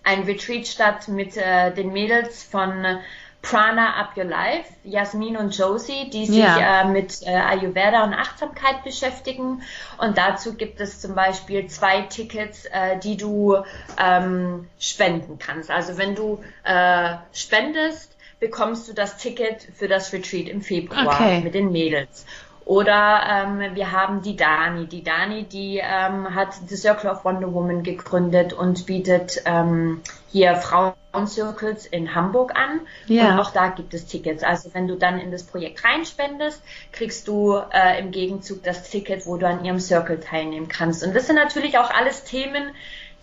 ein 0.04 0.24
Retreat 0.24 0.66
statt 0.66 1.08
mit 1.08 1.36
äh, 1.38 1.72
den 1.72 1.92
Mädels 1.92 2.42
von 2.42 3.00
Prana 3.42 4.00
Up 4.00 4.16
Your 4.16 4.24
Life, 4.24 4.72
Jasmin 4.84 5.36
und 5.36 5.56
Josie, 5.56 6.08
die 6.10 6.26
sich 6.26 6.38
ja. 6.38 6.82
äh, 6.82 6.88
mit 6.88 7.22
äh, 7.22 7.34
Ayurveda 7.34 8.04
und 8.04 8.14
Achtsamkeit 8.14 8.84
beschäftigen. 8.84 9.62
Und 9.98 10.16
dazu 10.16 10.54
gibt 10.54 10.80
es 10.80 11.00
zum 11.00 11.14
Beispiel 11.14 11.66
zwei 11.66 12.02
Tickets, 12.02 12.66
äh, 12.66 12.98
die 12.98 13.16
du 13.16 13.56
ähm, 13.98 14.68
spenden 14.78 15.38
kannst. 15.38 15.70
Also 15.70 15.98
wenn 15.98 16.14
du 16.14 16.42
äh, 16.62 17.16
spendest, 17.32 18.16
bekommst 18.38 18.88
du 18.88 18.92
das 18.92 19.18
Ticket 19.18 19.68
für 19.74 19.88
das 19.88 20.12
Retreat 20.12 20.48
im 20.48 20.62
Februar 20.62 21.06
okay. 21.06 21.40
mit 21.40 21.54
den 21.54 21.72
Mädels. 21.72 22.24
Oder 22.64 23.22
ähm, 23.28 23.74
wir 23.74 23.92
haben 23.92 24.22
die 24.22 24.36
Dani. 24.36 24.86
Die 24.86 25.02
Dani, 25.02 25.44
die 25.44 25.80
ähm, 25.82 26.34
hat 26.34 26.54
The 26.66 26.76
Circle 26.76 27.10
of 27.10 27.24
Wonder 27.24 27.52
Woman 27.52 27.82
gegründet 27.82 28.52
und 28.52 28.86
bietet 28.86 29.42
ähm, 29.46 30.00
hier 30.30 30.56
Frauencircles 30.56 31.86
in 31.86 32.14
Hamburg 32.14 32.54
an. 32.54 32.80
Ja. 33.06 33.32
Und 33.32 33.40
auch 33.40 33.50
da 33.50 33.68
gibt 33.68 33.94
es 33.94 34.06
Tickets. 34.06 34.42
Also 34.42 34.72
wenn 34.74 34.86
du 34.86 34.96
dann 34.96 35.18
in 35.18 35.30
das 35.30 35.42
Projekt 35.42 35.84
reinspendest, 35.84 36.62
kriegst 36.92 37.26
du 37.26 37.56
äh, 37.72 37.98
im 38.00 38.10
Gegenzug 38.12 38.62
das 38.62 38.88
Ticket, 38.88 39.26
wo 39.26 39.36
du 39.36 39.46
an 39.46 39.64
ihrem 39.64 39.80
Circle 39.80 40.20
teilnehmen 40.20 40.68
kannst. 40.68 41.04
Und 41.04 41.14
das 41.14 41.26
sind 41.26 41.36
natürlich 41.36 41.78
auch 41.78 41.90
alles 41.90 42.24
Themen, 42.24 42.70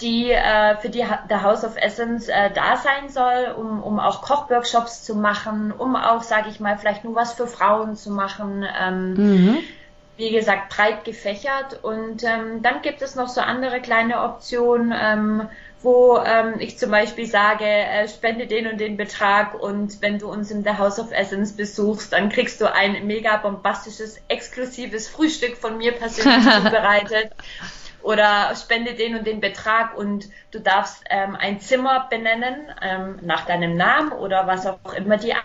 die 0.01 0.32
äh, 0.32 0.77
für 0.77 0.89
die 0.89 1.06
der 1.29 1.44
House 1.44 1.63
of 1.63 1.75
Essence 1.75 2.29
äh, 2.29 2.51
da 2.51 2.77
sein 2.77 3.10
soll, 3.10 3.53
um, 3.58 3.84
um 3.84 4.00
auch 4.00 4.22
Kochworkshops 4.22 5.03
zu 5.03 5.15
machen, 5.15 5.72
um 5.72 5.96
auch, 5.96 6.24
sage 6.24 6.50
ich 6.50 6.60
mal, 6.60 6.77
vielleicht 6.77 7.03
nur 7.03 7.15
was 7.15 7.34
für 7.34 7.48
Frauen 7.48 7.96
zu 7.96 8.12
machen. 8.12 8.65
Ähm, 8.79 9.13
mhm. 9.13 9.58
Wie 10.15 10.32
gesagt, 10.32 10.70
breit 10.70 11.06
gefächert. 11.06 11.82
Und 11.82 12.24
ähm, 12.24 12.62
dann 12.62 12.82
gibt 12.82 13.01
es 13.01 13.15
noch 13.15 13.29
so 13.29 13.39
andere 13.39 13.79
kleine 13.79 14.22
Optionen, 14.22 14.94
ähm, 14.94 15.50
wo 15.82 16.18
ähm, 16.18 16.56
ich 16.60 16.77
zum 16.77 16.91
Beispiel 16.91 17.25
sage, 17.25 17.65
äh, 17.65 18.08
spende 18.10 18.46
den 18.46 18.68
und 18.68 18.79
den 18.82 18.98
Betrag 18.98 19.53
und 19.53 20.01
wenn 20.01 20.20
du 20.20 20.29
uns 20.29 20.51
in 20.51 20.63
der 20.63 20.77
House 20.77 21.00
of 21.00 21.13
Essence 21.13 21.53
besuchst, 21.53 22.12
dann 22.12 22.27
kriegst 22.27 22.60
du 22.60 22.70
ein 22.70 23.08
mega 23.08 23.38
bombastisches, 23.38 24.22
exklusives 24.27 25.08
Frühstück 25.08 25.56
von 25.56 25.77
mir 25.77 25.94
persönlich 25.94 26.44
zubereitet 26.63 27.32
oder 28.01 28.56
spende 28.56 28.94
den 28.94 29.15
und 29.15 29.27
den 29.27 29.39
Betrag 29.39 29.98
und 29.98 30.29
du 30.51 30.60
darfst 30.60 31.03
ähm, 31.10 31.36
ein 31.36 31.60
Zimmer 31.60 32.08
benennen 32.10 32.56
ähm, 32.82 33.20
nach 33.22 33.46
deinem 33.46 33.75
Namen 33.75 34.12
oder 34.12 34.48
was 34.48 34.65
auch 34.65 34.94
immer 34.94 35.18
dir 35.18 35.36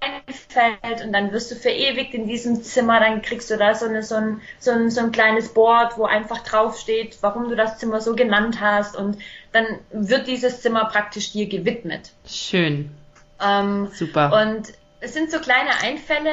einfällt 0.00 1.04
und 1.04 1.12
dann 1.12 1.32
wirst 1.32 1.50
du 1.50 1.54
verewigt 1.54 2.14
in 2.14 2.26
diesem 2.26 2.62
Zimmer, 2.62 3.00
dann 3.00 3.22
kriegst 3.22 3.50
du 3.50 3.56
da 3.56 3.74
so, 3.74 3.86
eine, 3.86 4.02
so, 4.02 4.16
ein, 4.16 4.40
so, 4.58 4.70
ein, 4.70 4.90
so 4.90 5.00
ein 5.00 5.12
kleines 5.12 5.52
Board, 5.52 5.98
wo 5.98 6.04
einfach 6.04 6.42
draufsteht, 6.42 7.18
warum 7.20 7.48
du 7.48 7.56
das 7.56 7.78
Zimmer 7.78 8.00
so 8.00 8.14
genannt 8.14 8.60
hast 8.60 8.96
und 8.96 9.18
dann 9.52 9.66
wird 9.90 10.26
dieses 10.26 10.62
Zimmer 10.62 10.86
praktisch 10.86 11.32
dir 11.32 11.48
gewidmet. 11.48 12.12
Schön. 12.26 12.90
Ähm, 13.42 13.88
Super. 13.92 14.42
Und 14.42 14.72
es 15.00 15.14
sind 15.14 15.30
so 15.30 15.38
kleine 15.38 15.70
Einfälle, 15.82 16.30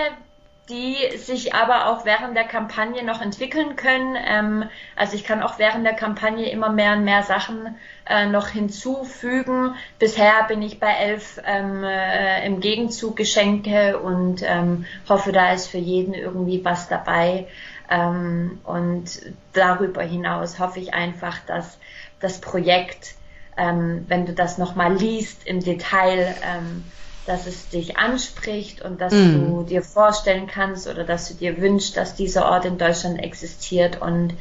die 0.69 1.17
sich 1.17 1.53
aber 1.53 1.87
auch 1.87 2.03
während 2.03 2.35
der 2.35 2.43
Kampagne 2.43 3.03
noch 3.03 3.21
entwickeln 3.21 3.77
können. 3.77 4.17
Ähm, 4.17 4.65
also 4.95 5.15
ich 5.15 5.23
kann 5.23 5.41
auch 5.41 5.59
während 5.59 5.85
der 5.85 5.93
Kampagne 5.93 6.49
immer 6.49 6.69
mehr 6.69 6.93
und 6.93 7.05
mehr 7.05 7.23
Sachen 7.23 7.77
äh, 8.05 8.25
noch 8.25 8.49
hinzufügen. 8.49 9.75
Bisher 9.97 10.43
bin 10.47 10.61
ich 10.61 10.79
bei 10.79 10.91
elf 10.91 11.39
ähm, 11.45 11.83
äh, 11.83 12.45
im 12.45 12.59
Gegenzug 12.59 13.15
Geschenke 13.15 13.97
und 13.99 14.41
ähm, 14.43 14.85
hoffe, 15.07 15.31
da 15.31 15.53
ist 15.53 15.67
für 15.67 15.77
jeden 15.77 16.13
irgendwie 16.13 16.63
was 16.65 16.89
dabei. 16.89 17.47
Ähm, 17.89 18.59
und 18.65 19.21
darüber 19.53 20.01
hinaus 20.01 20.59
hoffe 20.59 20.79
ich 20.79 20.93
einfach, 20.93 21.39
dass 21.47 21.77
das 22.19 22.41
Projekt, 22.41 23.15
ähm, 23.55 24.03
wenn 24.09 24.25
du 24.25 24.33
das 24.33 24.57
nochmal 24.57 24.93
liest 24.93 25.47
im 25.47 25.61
Detail, 25.61 26.35
ähm, 26.43 26.83
dass 27.27 27.45
es 27.45 27.69
dich 27.69 27.97
anspricht 27.97 28.81
und 28.81 29.01
dass 29.01 29.13
mm. 29.13 29.33
du 29.33 29.63
dir 29.63 29.83
vorstellen 29.83 30.47
kannst 30.47 30.87
oder 30.87 31.03
dass 31.03 31.27
du 31.27 31.33
dir 31.33 31.61
wünschst, 31.61 31.97
dass 31.97 32.15
dieser 32.15 32.45
Ort 32.49 32.65
in 32.65 32.77
Deutschland 32.77 33.21
existiert. 33.21 34.01
Und 34.01 34.33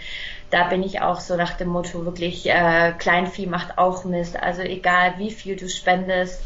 da 0.51 0.69
bin 0.69 0.83
ich 0.83 1.01
auch 1.01 1.21
so 1.21 1.37
nach 1.37 1.55
dem 1.55 1.69
Motto 1.69 2.05
wirklich, 2.05 2.49
äh, 2.49 2.93
Kleinvieh 2.97 3.47
macht 3.47 3.77
auch 3.77 4.05
Mist. 4.05 4.41
Also 4.41 4.63
egal 4.63 5.15
wie 5.19 5.33
viel 5.33 5.57
du 5.57 5.69
spendest, 5.69 6.41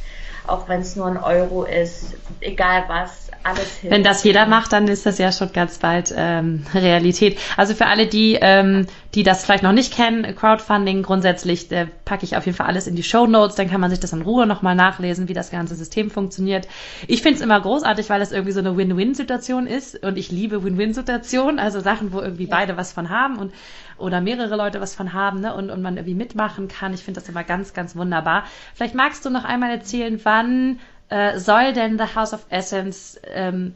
auch 0.47 0.68
wenn 0.68 0.80
es 0.80 0.97
nur 0.97 1.06
ein 1.06 1.18
Euro 1.18 1.64
ist, 1.64 2.14
egal 2.40 2.85
was, 2.88 3.30
alles 3.42 3.76
hilft. 3.76 3.94
Wenn 3.94 4.02
das 4.02 4.25
jeder 4.25 4.47
macht, 4.47 4.73
dann 4.73 4.88
ist 4.88 5.06
das 5.06 5.18
ja 5.18 5.32
schon 5.32 5.52
ganz 5.52 5.78
bald 5.78 6.12
ähm, 6.16 6.64
Realität. 6.75 7.38
Also 7.56 7.75
für 7.75 7.87
alle, 7.87 8.06
die, 8.06 8.38
ähm, 8.40 8.87
die 9.14 9.24
das 9.24 9.44
vielleicht 9.44 9.64
noch 9.64 9.72
nicht 9.72 9.92
kennen, 9.92 10.36
Crowdfunding 10.36 11.02
grundsätzlich, 11.02 11.70
äh, 11.72 11.86
packe 12.04 12.24
ich 12.24 12.36
auf 12.36 12.46
jeden 12.46 12.56
Fall 12.56 12.66
alles 12.66 12.86
in 12.86 12.94
die 12.94 13.02
Show 13.02 13.26
Notes, 13.26 13.56
dann 13.56 13.68
kann 13.68 13.80
man 13.80 13.90
sich 13.90 13.98
das 13.98 14.12
in 14.12 14.22
Ruhe 14.22 14.46
nochmal 14.46 14.76
nachlesen, 14.76 15.28
wie 15.28 15.34
das 15.34 15.50
ganze 15.50 15.74
System 15.74 16.10
funktioniert. 16.10 16.68
Ich 17.08 17.22
finde 17.22 17.36
es 17.36 17.42
immer 17.42 17.60
großartig, 17.60 18.08
weil 18.08 18.20
das 18.20 18.30
irgendwie 18.30 18.52
so 18.52 18.60
eine 18.60 18.76
Win-Win-Situation 18.76 19.66
ist 19.66 20.02
und 20.04 20.16
ich 20.16 20.30
liebe 20.30 20.62
Win-Win-Situationen, 20.62 21.58
also 21.58 21.80
Sachen, 21.80 22.12
wo 22.12 22.20
irgendwie 22.20 22.44
ja. 22.44 22.50
beide 22.50 22.76
was 22.76 22.92
von 22.92 23.10
haben 23.10 23.38
und 23.38 23.52
oder 23.98 24.20
mehrere 24.20 24.56
Leute 24.56 24.80
was 24.80 24.94
von 24.94 25.12
haben 25.12 25.40
ne, 25.40 25.54
und, 25.54 25.70
und 25.70 25.82
man 25.82 25.96
irgendwie 25.96 26.14
mitmachen 26.14 26.68
kann. 26.68 26.94
Ich 26.94 27.02
finde 27.02 27.20
das 27.20 27.28
immer 27.28 27.44
ganz, 27.44 27.74
ganz 27.74 27.96
wunderbar. 27.96 28.44
Vielleicht 28.74 28.94
magst 28.94 29.24
du 29.24 29.30
noch 29.30 29.44
einmal 29.44 29.70
erzählen, 29.70 30.18
wann 30.22 30.78
äh, 31.10 31.38
soll 31.38 31.72
denn 31.72 31.98
The 31.98 32.14
House 32.14 32.32
of 32.32 32.46
Essence 32.48 33.20
ähm, 33.24 33.74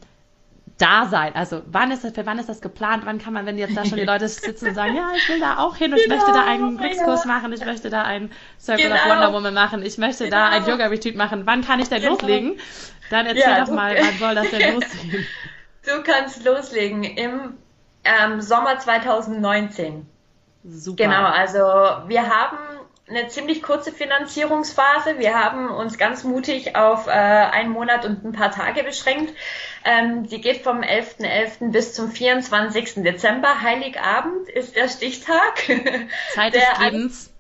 da 0.79 1.07
sein? 1.07 1.35
Also 1.35 1.63
wann 1.67 1.91
ist 1.91 2.05
das, 2.05 2.13
für 2.13 2.27
wann 2.27 2.39
ist 2.39 2.49
das 2.49 2.61
geplant? 2.61 3.05
Wann 3.07 3.19
kann 3.19 3.33
man, 3.33 3.47
wenn 3.47 3.59
jetzt 3.59 3.77
da 3.77 3.85
schon 3.85 3.99
die 3.99 4.05
Leute 4.05 4.29
sitzen 4.29 4.69
und 4.69 4.75
sagen, 4.75 4.97
ja, 4.97 5.11
ich 5.17 5.29
will 5.29 5.41
da 5.41 5.59
auch 5.59 5.77
hin 5.77 5.93
und 5.93 6.01
genau, 6.01 6.15
ich 6.15 6.21
möchte 6.21 6.33
da 6.33 6.45
einen 6.45 6.77
genau, 6.77 6.81
Glückskurs 6.81 7.25
machen, 7.25 7.53
ich 7.53 7.65
möchte 7.65 7.91
da 7.91 8.03
einen 8.03 8.31
Circle 8.61 8.89
genau. 8.89 8.97
of 8.97 9.09
Wonder 9.09 9.33
Woman 9.33 9.55
machen, 9.55 9.83
ich 9.83 9.99
möchte 9.99 10.25
genau. 10.25 10.37
da 10.37 10.49
ein 10.49 10.67
Yoga 10.67 10.87
Retreat 10.87 11.15
machen. 11.15 11.43
Wann 11.47 11.63
kann 11.63 11.81
ich 11.81 11.89
denn 11.89 12.01
genau. 12.01 12.15
loslegen? 12.15 12.59
Dann 13.11 13.27
erzähl 13.27 13.43
ja, 13.43 13.65
doch 13.65 13.73
mal, 13.73 13.97
wann 13.97 14.19
soll 14.19 14.35
das 14.35 14.51
denn 14.51 14.75
losgehen? 14.75 15.27
Du 15.87 16.03
kannst 16.03 16.43
loslegen 16.47 17.05
im 17.05 17.59
ähm, 18.05 18.41
Sommer 18.41 18.79
2019. 18.79 20.07
Super. 20.65 21.05
Genau, 21.05 21.25
also 21.25 21.59
wir 22.09 22.23
haben 22.27 22.57
eine 23.07 23.29
ziemlich 23.29 23.63
kurze 23.63 23.93
Finanzierungsphase. 23.93 25.19
Wir 25.19 25.35
haben 25.35 25.69
uns 25.69 25.99
ganz 25.99 26.25
mutig 26.25 26.75
auf 26.75 27.07
äh, 27.07 27.11
einen 27.11 27.71
Monat 27.71 28.07
und 28.07 28.25
ein 28.25 28.33
paar 28.33 28.51
Tage 28.51 28.83
beschränkt. 28.83 29.35
Ähm, 29.85 30.27
die 30.27 30.41
geht 30.41 30.63
vom 30.63 30.81
11.11. 30.81 31.21
.11. 31.21 31.71
bis 31.71 31.93
zum 31.93 32.11
24. 32.11 33.03
Dezember. 33.03 33.61
Heiligabend 33.61 34.49
ist 34.49 34.77
der 34.77 34.89
Stichtag. 34.89 35.59
Zeit 36.33 36.55
des 36.55 36.63
Gebens. 36.79 37.34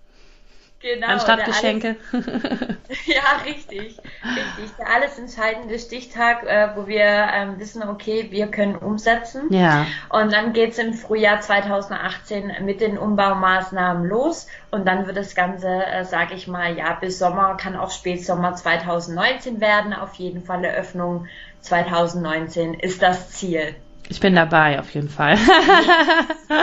Genau. 0.84 1.06
Anstatt 1.06 1.46
Geschenke. 1.46 1.96
Alles, 2.12 3.06
ja, 3.06 3.22
richtig. 3.46 3.96
Richtig. 3.96 4.76
Der 4.78 4.86
alles 4.94 5.18
entscheidende 5.18 5.78
Stichtag, 5.78 6.42
äh, 6.42 6.76
wo 6.76 6.86
wir 6.86 7.02
ähm, 7.02 7.58
wissen, 7.58 7.82
okay, 7.82 8.26
wir 8.30 8.48
können 8.48 8.76
umsetzen. 8.76 9.46
Ja. 9.48 9.86
Und 10.10 10.30
dann 10.30 10.52
geht's 10.52 10.76
im 10.76 10.92
Frühjahr 10.92 11.40
2018 11.40 12.52
mit 12.66 12.82
den 12.82 12.98
Umbaumaßnahmen 12.98 14.06
los. 14.06 14.46
Und 14.70 14.86
dann 14.86 15.06
wird 15.06 15.16
das 15.16 15.34
Ganze, 15.34 15.68
äh, 15.68 16.04
sage 16.04 16.34
ich 16.34 16.48
mal, 16.48 16.76
ja, 16.76 16.92
bis 16.92 17.18
Sommer, 17.18 17.56
kann 17.56 17.76
auch 17.76 17.90
Spätsommer 17.90 18.54
2019 18.54 19.62
werden. 19.62 19.94
Auf 19.94 20.12
jeden 20.16 20.44
Fall 20.44 20.62
Eröffnung 20.66 21.28
2019 21.62 22.74
ist 22.74 23.00
das 23.00 23.30
Ziel. 23.30 23.74
Ich 24.10 24.20
bin 24.20 24.34
dabei, 24.34 24.78
auf 24.80 24.90
jeden 24.90 25.08
Fall. 25.08 25.38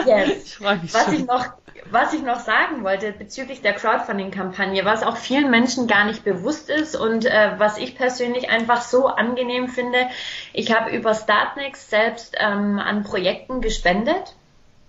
yes. 0.05 0.29
Ich 0.45 0.55
freue 0.57 0.77
mich 0.77 0.93
Was 0.93 1.05
schon. 1.05 1.15
ich 1.15 1.25
noch 1.25 1.47
was 1.89 2.13
ich 2.13 2.21
noch 2.21 2.39
sagen 2.39 2.83
wollte 2.83 3.11
bezüglich 3.11 3.61
der 3.61 3.73
Crowdfunding-Kampagne, 3.73 4.85
was 4.85 5.03
auch 5.03 5.17
vielen 5.17 5.49
Menschen 5.49 5.87
gar 5.87 6.05
nicht 6.05 6.23
bewusst 6.23 6.69
ist 6.69 6.95
und 6.95 7.25
äh, 7.25 7.53
was 7.57 7.77
ich 7.77 7.95
persönlich 7.95 8.49
einfach 8.49 8.81
so 8.81 9.07
angenehm 9.07 9.67
finde, 9.67 10.07
ich 10.53 10.73
habe 10.73 10.91
über 10.91 11.13
Startnext 11.13 11.89
selbst 11.89 12.35
ähm, 12.39 12.79
an 12.79 13.03
Projekten 13.03 13.61
gespendet. 13.61 14.35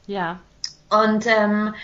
Ja. 0.07 0.41
Und 0.91 1.27
ähm, 1.27 1.75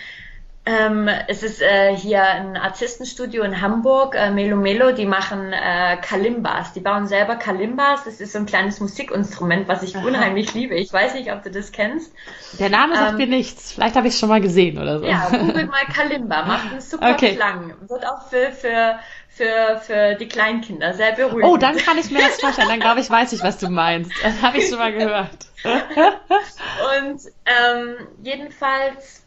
ähm, 0.69 1.09
es 1.27 1.41
ist 1.41 1.63
äh, 1.63 1.95
hier 1.95 2.21
ein 2.23 2.55
Artistenstudio 2.55 3.41
in 3.41 3.59
Hamburg, 3.59 4.13
äh, 4.15 4.29
Melo 4.29 4.55
Melo, 4.55 4.91
die 4.91 5.07
machen 5.07 5.51
äh, 5.51 5.97
Kalimbas. 5.97 6.73
Die 6.73 6.79
bauen 6.79 7.07
selber 7.07 7.37
Kalimbas. 7.37 8.03
Das 8.03 8.21
ist 8.21 8.33
so 8.33 8.39
ein 8.39 8.45
kleines 8.45 8.79
Musikinstrument, 8.79 9.67
was 9.67 9.81
ich 9.81 9.97
Aha. 9.97 10.05
unheimlich 10.05 10.53
liebe. 10.53 10.75
Ich 10.75 10.93
weiß 10.93 11.15
nicht, 11.15 11.31
ob 11.31 11.41
du 11.41 11.49
das 11.49 11.71
kennst. 11.71 12.13
Der 12.59 12.69
Name 12.69 12.95
sagt 12.95 13.13
ähm, 13.13 13.17
mir 13.17 13.27
nichts. 13.27 13.71
Vielleicht 13.71 13.95
habe 13.95 14.07
ich 14.07 14.13
es 14.13 14.19
schon 14.19 14.29
mal 14.29 14.41
gesehen 14.41 14.77
oder 14.77 14.99
so. 14.99 15.07
Ja, 15.07 15.29
google 15.29 15.65
mal 15.71 15.85
Kalimba. 15.91 16.45
Macht 16.45 16.71
einen 16.71 16.81
super 16.81 17.13
okay. 17.13 17.33
Klang. 17.33 17.73
Wird 17.87 18.05
auch 18.05 18.29
für, 18.29 18.51
für, 18.51 18.99
für, 19.27 19.81
für 19.81 20.15
die 20.19 20.27
Kleinkinder 20.27 20.93
sehr 20.93 21.13
berühmt. 21.13 21.45
Oh, 21.45 21.57
dann 21.57 21.77
kann 21.77 21.97
ich 21.97 22.11
mir 22.11 22.19
das 22.19 22.39
vorstellen. 22.39 22.69
Dann 22.69 22.79
glaube 22.79 22.99
ich, 22.99 23.09
weiß 23.09 23.33
ich, 23.33 23.41
was 23.41 23.57
du 23.57 23.69
meinst. 23.69 24.11
Das 24.21 24.39
habe 24.43 24.59
ich 24.59 24.69
schon 24.69 24.77
mal 24.77 24.93
gehört. 24.93 25.47
Und 25.63 27.21
ähm, 27.45 28.07
jedenfalls 28.21 29.23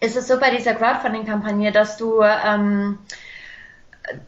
ist 0.00 0.16
es 0.16 0.28
so 0.28 0.38
bei 0.38 0.50
dieser 0.50 0.74
Crowdfunding-Kampagne, 0.74 1.72
dass 1.72 1.96
du 1.96 2.22
ähm, 2.22 2.98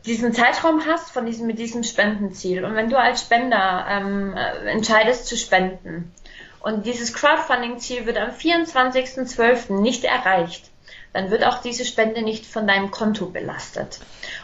diesen 0.07 0.33
Zeitraum 0.33 0.85
hast 0.87 1.11
von 1.11 1.27
diesem, 1.27 1.47
mit 1.47 1.59
diesem 1.59 1.83
Spendenziel. 1.83 2.65
Und 2.65 2.75
wenn 2.75 2.91
du 2.91 2.99
als 2.99 3.23
Spender 3.23 3.87
ähm, 3.89 4.37
entscheidest 4.67 5.27
zu 5.27 5.37
spenden 5.37 6.13
und 6.61 6.87
dieses 6.87 7.15
Crowdfunding-Ziel 7.15 8.07
wird 8.07 8.19
am 8.19 8.31
24.12. 8.31 9.81
nicht 9.81 10.05
erreicht, 10.05 10.71
dann 11.13 11.31
wird 11.31 11.45
auch 11.45 11.61
diese 11.61 11.85
Spende 11.85 12.23
nicht 12.23 12.47
von 12.47 12.67
deinem 12.67 12.91
Konto 12.91 13.27
belastet. 13.27 13.99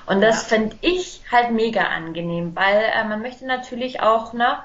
Und 0.07 0.21
das 0.21 0.43
ja. 0.43 0.57
fände 0.57 0.77
ich 0.81 1.23
halt 1.31 1.51
mega 1.51 1.83
angenehm, 1.83 2.55
weil 2.55 2.83
äh, 2.95 3.05
man 3.05 3.23
möchte 3.23 3.47
natürlich 3.47 4.01
auch, 4.01 4.33
ne, 4.33 4.59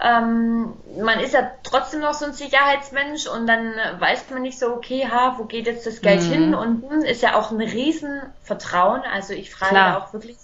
ähm, 0.00 0.72
man 1.00 1.20
ist 1.20 1.34
ja 1.34 1.50
trotzdem 1.62 2.00
noch 2.00 2.14
so 2.14 2.24
ein 2.24 2.32
Sicherheitsmensch 2.32 3.26
und 3.26 3.46
dann 3.46 3.74
weiß 3.98 4.30
man 4.30 4.42
nicht 4.42 4.58
so, 4.58 4.74
okay, 4.74 5.08
ha, 5.10 5.36
wo 5.38 5.44
geht 5.44 5.66
jetzt 5.66 5.86
das 5.86 6.00
Geld 6.00 6.22
mhm. 6.22 6.32
hin? 6.32 6.54
Und 6.54 6.88
hm, 6.88 7.02
ist 7.02 7.22
ja 7.22 7.36
auch 7.36 7.50
ein 7.50 7.60
Riesenvertrauen. 7.60 9.02
Also 9.02 9.34
ich 9.34 9.50
frage 9.50 9.72
Klar. 9.72 9.98
auch 9.98 10.12
wirklich 10.12 10.36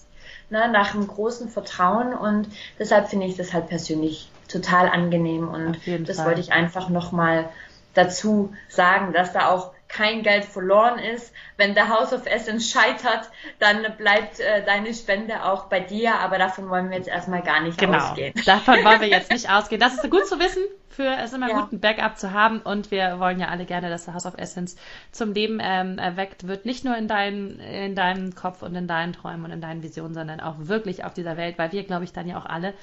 ne, 0.51 0.69
nach 0.69 0.95
einem 0.95 1.07
großen 1.07 1.49
Vertrauen 1.49 2.15
und 2.15 2.49
deshalb 2.79 3.09
finde 3.09 3.27
ich 3.27 3.37
das 3.37 3.53
halt 3.53 3.69
persönlich 3.69 4.31
total 4.49 4.89
angenehm 4.89 5.49
und 5.49 5.79
das 6.09 6.17
Fall. 6.17 6.27
wollte 6.27 6.41
ich 6.41 6.53
einfach 6.53 6.89
nochmal 6.89 7.49
dazu 7.95 8.53
sagen, 8.69 9.13
dass 9.13 9.33
da 9.33 9.49
auch 9.49 9.73
kein 9.91 10.23
Geld 10.23 10.45
verloren 10.45 10.99
ist. 10.99 11.33
Wenn 11.57 11.75
der 11.75 11.89
House 11.89 12.13
of 12.13 12.27
Essence 12.27 12.71
scheitert, 12.71 13.29
dann 13.59 13.85
bleibt 13.99 14.41
äh, 14.41 14.65
deine 14.65 14.95
Spende 14.95 15.45
auch 15.45 15.65
bei 15.65 15.81
dir, 15.81 16.15
aber 16.21 16.39
davon 16.39 16.71
wollen 16.71 16.91
wir 16.91 16.97
jetzt 16.97 17.09
erstmal 17.09 17.43
gar 17.43 17.61
nicht 17.61 17.77
genau. 17.77 17.99
ausgehen. 17.99 18.33
Davon 18.47 18.85
wollen 18.85 19.01
wir 19.01 19.09
jetzt 19.09 19.31
nicht 19.33 19.51
ausgehen. 19.51 19.81
Das 19.81 19.95
ist 19.95 20.11
gut 20.11 20.27
zu 20.27 20.39
wissen, 20.39 20.63
für 20.89 21.17
es 21.17 21.33
immer 21.33 21.49
ja. 21.49 21.61
gut, 21.61 21.73
ein 21.73 21.81
Backup 21.81 22.19
zu 22.19 22.33
haben 22.33 22.61
und 22.61 22.91
wir 22.91 23.19
wollen 23.19 23.41
ja 23.41 23.49
alle 23.49 23.65
gerne, 23.65 23.91
dass 23.91 24.05
der 24.05 24.15
House 24.15 24.27
of 24.27 24.35
Essence 24.39 24.77
zum 25.11 25.33
Leben 25.33 25.59
ähm, 25.61 25.99
erweckt 25.99 26.47
wird, 26.47 26.67
nicht 26.67 26.85
nur 26.85 26.97
in, 26.97 27.09
dein, 27.09 27.59
in 27.59 27.95
deinem 27.95 28.35
Kopf 28.35 28.63
und 28.63 28.75
in 28.75 28.87
deinen 28.87 29.13
Träumen 29.13 29.45
und 29.45 29.51
in 29.51 29.61
deinen 29.61 29.83
Visionen, 29.83 30.15
sondern 30.15 30.41
auch 30.41 30.57
wirklich 30.59 31.05
auf 31.05 31.15
dieser 31.15 31.37
Welt, 31.37 31.59
weil 31.59 31.73
wir, 31.73 31.83
glaube 31.83 32.05
ich, 32.05 32.13
dann 32.13 32.29
ja 32.29 32.39
auch 32.39 32.47
alle 32.47 32.75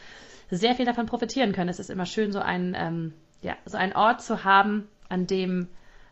sehr 0.49 0.75
viel 0.75 0.85
davon 0.85 1.05
profitieren 1.05 1.53
können. 1.53 1.69
Es 1.69 1.79
ist 1.79 1.89
immer 1.89 2.05
schön, 2.05 2.31
so 2.31 2.39
ein, 2.39 2.75
ähm, 2.77 3.13
ja, 3.41 3.55
so 3.65 3.77
einen 3.77 3.93
Ort 3.93 4.21
zu 4.21 4.43
haben, 4.43 4.87
an 5.09 5.27
dem 5.27 5.67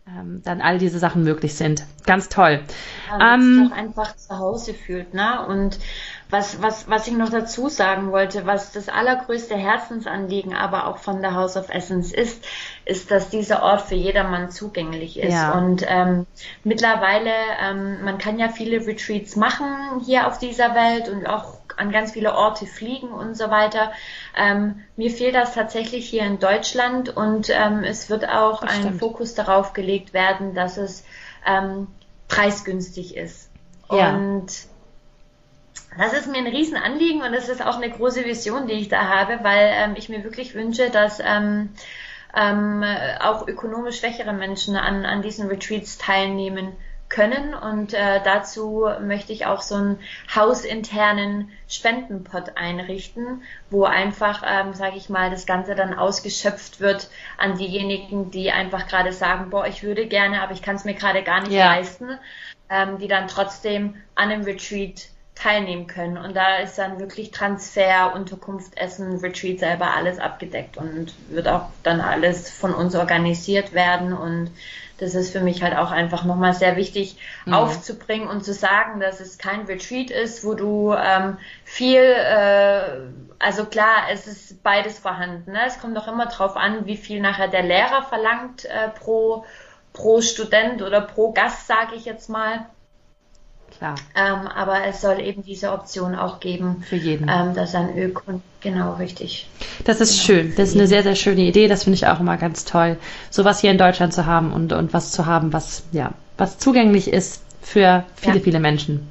ähm, 0.07 0.41
dann 0.43 0.61
all 0.61 0.77
diese 0.77 0.99
Sachen 0.99 1.23
möglich 1.23 1.55
sind. 1.55 1.83
Ganz 2.05 2.29
toll. 2.29 2.61
Ja, 3.09 3.17
man 3.17 3.41
ähm, 3.41 3.63
sich 3.63 3.71
auch 3.71 3.77
einfach 3.77 4.15
zu 4.15 4.37
Hause 4.37 4.73
fühlt, 4.75 5.15
ne? 5.15 5.45
Und 5.47 5.79
was, 6.29 6.61
was, 6.61 6.87
was 6.89 7.07
ich 7.07 7.15
noch 7.15 7.29
dazu 7.29 7.69
sagen 7.69 8.11
wollte, 8.11 8.45
was 8.45 8.71
das 8.71 8.89
allergrößte 8.89 9.55
Herzensanliegen 9.55 10.53
aber 10.53 10.87
auch 10.87 10.97
von 10.97 11.21
der 11.21 11.33
House 11.33 11.57
of 11.57 11.69
Essence 11.69 12.11
ist, 12.11 12.43
ist, 12.85 13.09
dass 13.09 13.29
dieser 13.29 13.63
Ort 13.63 13.81
für 13.81 13.95
jedermann 13.95 14.51
zugänglich 14.51 15.17
ist. 15.19 15.33
Ja. 15.33 15.53
Und 15.53 15.83
ähm, 15.87 16.25
mittlerweile, 16.63 17.31
ähm, 17.63 18.03
man 18.03 18.17
kann 18.17 18.37
ja 18.37 18.49
viele 18.49 18.85
Retreats 18.85 19.35
machen 19.35 20.01
hier 20.05 20.27
auf 20.27 20.37
dieser 20.37 20.75
Welt 20.75 21.09
und 21.09 21.27
auch 21.27 21.64
an 21.77 21.91
ganz 21.91 22.11
viele 22.11 22.33
Orte 22.33 22.65
fliegen 22.65 23.09
und 23.09 23.35
so 23.35 23.49
weiter. 23.49 23.91
Ähm, 24.35 24.81
mir 24.95 25.11
fehlt 25.11 25.35
das 25.35 25.53
tatsächlich 25.53 26.09
hier 26.09 26.23
in 26.23 26.39
Deutschland 26.39 27.15
und 27.15 27.49
ähm, 27.49 27.83
es 27.83 28.09
wird 28.09 28.27
auch 28.27 28.61
das 28.61 28.71
ein 28.71 28.81
stimmt. 28.81 28.99
Fokus 28.99 29.35
darauf 29.35 29.73
gelegt 29.73 30.13
werden, 30.13 30.53
dass 30.53 30.77
es 30.77 31.05
ähm, 31.45 31.87
preisgünstig 32.27 33.15
ist. 33.15 33.49
Ja. 33.91 34.15
Und 34.15 34.47
das 35.97 36.13
ist 36.13 36.27
mir 36.27 36.37
ein 36.37 36.47
Riesenanliegen 36.47 37.21
und 37.21 37.31
das 37.31 37.49
ist 37.49 37.65
auch 37.65 37.77
eine 37.77 37.89
große 37.89 38.25
Vision, 38.25 38.67
die 38.67 38.73
ich 38.73 38.89
da 38.89 39.07
habe, 39.07 39.39
weil 39.43 39.71
ähm, 39.73 39.93
ich 39.95 40.09
mir 40.09 40.23
wirklich 40.23 40.53
wünsche, 40.53 40.89
dass 40.89 41.21
ähm, 41.23 41.69
ähm, 42.35 42.83
auch 43.21 43.47
ökonomisch 43.47 43.99
schwächere 43.99 44.33
Menschen 44.33 44.75
an, 44.75 45.05
an 45.05 45.21
diesen 45.21 45.47
Retreats 45.47 45.97
teilnehmen 45.97 46.73
können. 47.09 47.53
Und 47.53 47.93
äh, 47.93 48.21
dazu 48.23 48.87
möchte 49.01 49.33
ich 49.33 49.45
auch 49.45 49.61
so 49.61 49.75
einen 49.75 49.99
hausinternen 50.33 51.49
Spendenpot 51.67 52.57
einrichten, 52.57 53.43
wo 53.69 53.85
einfach, 53.85 54.43
ähm, 54.45 54.73
sage 54.73 54.97
ich 54.97 55.09
mal, 55.09 55.29
das 55.29 55.45
Ganze 55.45 55.75
dann 55.75 55.93
ausgeschöpft 55.93 56.79
wird 56.79 57.09
an 57.37 57.57
diejenigen, 57.57 58.31
die 58.31 58.51
einfach 58.51 58.87
gerade 58.87 59.13
sagen, 59.13 59.49
boah, 59.49 59.67
ich 59.67 59.83
würde 59.83 60.07
gerne, 60.07 60.41
aber 60.41 60.53
ich 60.53 60.61
kann 60.61 60.75
es 60.75 60.85
mir 60.85 60.95
gerade 60.95 61.23
gar 61.23 61.41
nicht 61.41 61.53
ja. 61.53 61.73
leisten, 61.73 62.17
ähm, 62.69 62.97
die 62.97 63.07
dann 63.07 63.27
trotzdem 63.27 63.95
an 64.15 64.31
einem 64.31 64.43
Retreat 64.43 65.09
teilnehmen 65.35 65.85
können. 65.87 66.17
Und 66.17 66.35
da 66.35 66.57
ist 66.57 66.77
dann 66.77 66.99
wirklich 66.99 67.31
Transfer, 67.31 68.13
Unterkunft, 68.15 68.77
Essen, 68.77 69.19
Retreat 69.19 69.59
selber 69.59 69.93
alles 69.93 70.17
abgedeckt 70.17 70.77
und 70.77 71.13
wird 71.29 71.47
auch 71.47 71.67
dann 71.83 71.99
alles 71.99 72.49
von 72.49 72.73
uns 72.73 72.95
organisiert 72.95 73.73
werden. 73.73 74.13
Und 74.13 74.51
das 74.97 75.13
ist 75.13 75.31
für 75.31 75.41
mich 75.41 75.61
halt 75.61 75.75
auch 75.75 75.91
einfach 75.91 76.23
nochmal 76.23 76.53
sehr 76.53 76.75
wichtig 76.77 77.17
mhm. 77.45 77.53
aufzubringen 77.53 78.27
und 78.27 78.45
zu 78.45 78.53
sagen, 78.53 78.99
dass 78.99 79.19
es 79.19 79.37
kein 79.37 79.65
Retreat 79.65 80.09
ist, 80.09 80.45
wo 80.45 80.53
du 80.53 80.93
ähm, 80.93 81.37
viel, 81.63 82.01
äh, 82.01 82.81
also 83.39 83.65
klar, 83.65 84.07
es 84.11 84.27
ist 84.27 84.63
beides 84.63 84.99
vorhanden. 84.99 85.51
Ne? 85.51 85.59
Es 85.65 85.79
kommt 85.79 85.97
doch 85.97 86.07
immer 86.07 86.27
drauf 86.27 86.55
an, 86.55 86.85
wie 86.85 86.97
viel 86.97 87.19
nachher 87.19 87.47
der 87.47 87.63
Lehrer 87.63 88.03
verlangt 88.03 88.65
äh, 88.65 88.89
pro, 88.89 89.45
pro 89.91 90.21
Student 90.21 90.81
oder 90.81 91.01
pro 91.01 91.31
Gast, 91.31 91.67
sage 91.67 91.95
ich 91.95 92.05
jetzt 92.05 92.29
mal. 92.29 92.65
Klar. 93.77 93.95
Ähm, 94.15 94.47
aber 94.47 94.85
es 94.87 95.01
soll 95.01 95.19
eben 95.19 95.43
diese 95.43 95.71
Option 95.71 96.15
auch 96.15 96.39
geben. 96.39 96.83
Für 96.87 96.95
jeden. 96.95 97.29
Ähm, 97.29 97.53
dass 97.53 97.75
ein 97.75 97.97
Ökon, 97.97 98.41
genau, 98.61 98.93
richtig. 98.93 99.47
Das 99.83 99.99
ist 99.99 100.13
genau, 100.13 100.25
schön. 100.25 100.53
Das 100.55 100.69
ist 100.69 100.75
eine 100.75 100.87
sehr, 100.87 101.03
sehr 101.03 101.15
schöne 101.15 101.41
Idee. 101.41 101.67
Das 101.67 101.83
finde 101.83 101.95
ich 101.95 102.07
auch 102.07 102.19
immer 102.19 102.37
ganz 102.37 102.65
toll, 102.65 102.97
sowas 103.29 103.59
hier 103.59 103.71
in 103.71 103.77
Deutschland 103.77 104.13
zu 104.13 104.25
haben 104.25 104.53
und, 104.53 104.71
und 104.73 104.93
was 104.93 105.11
zu 105.11 105.25
haben, 105.25 105.51
was, 105.51 105.83
ja, 105.91 106.13
was 106.37 106.57
zugänglich 106.57 107.11
ist 107.11 107.41
für 107.61 108.05
viele, 108.15 108.37
ja. 108.37 108.43
viele 108.43 108.59
Menschen. 108.59 109.07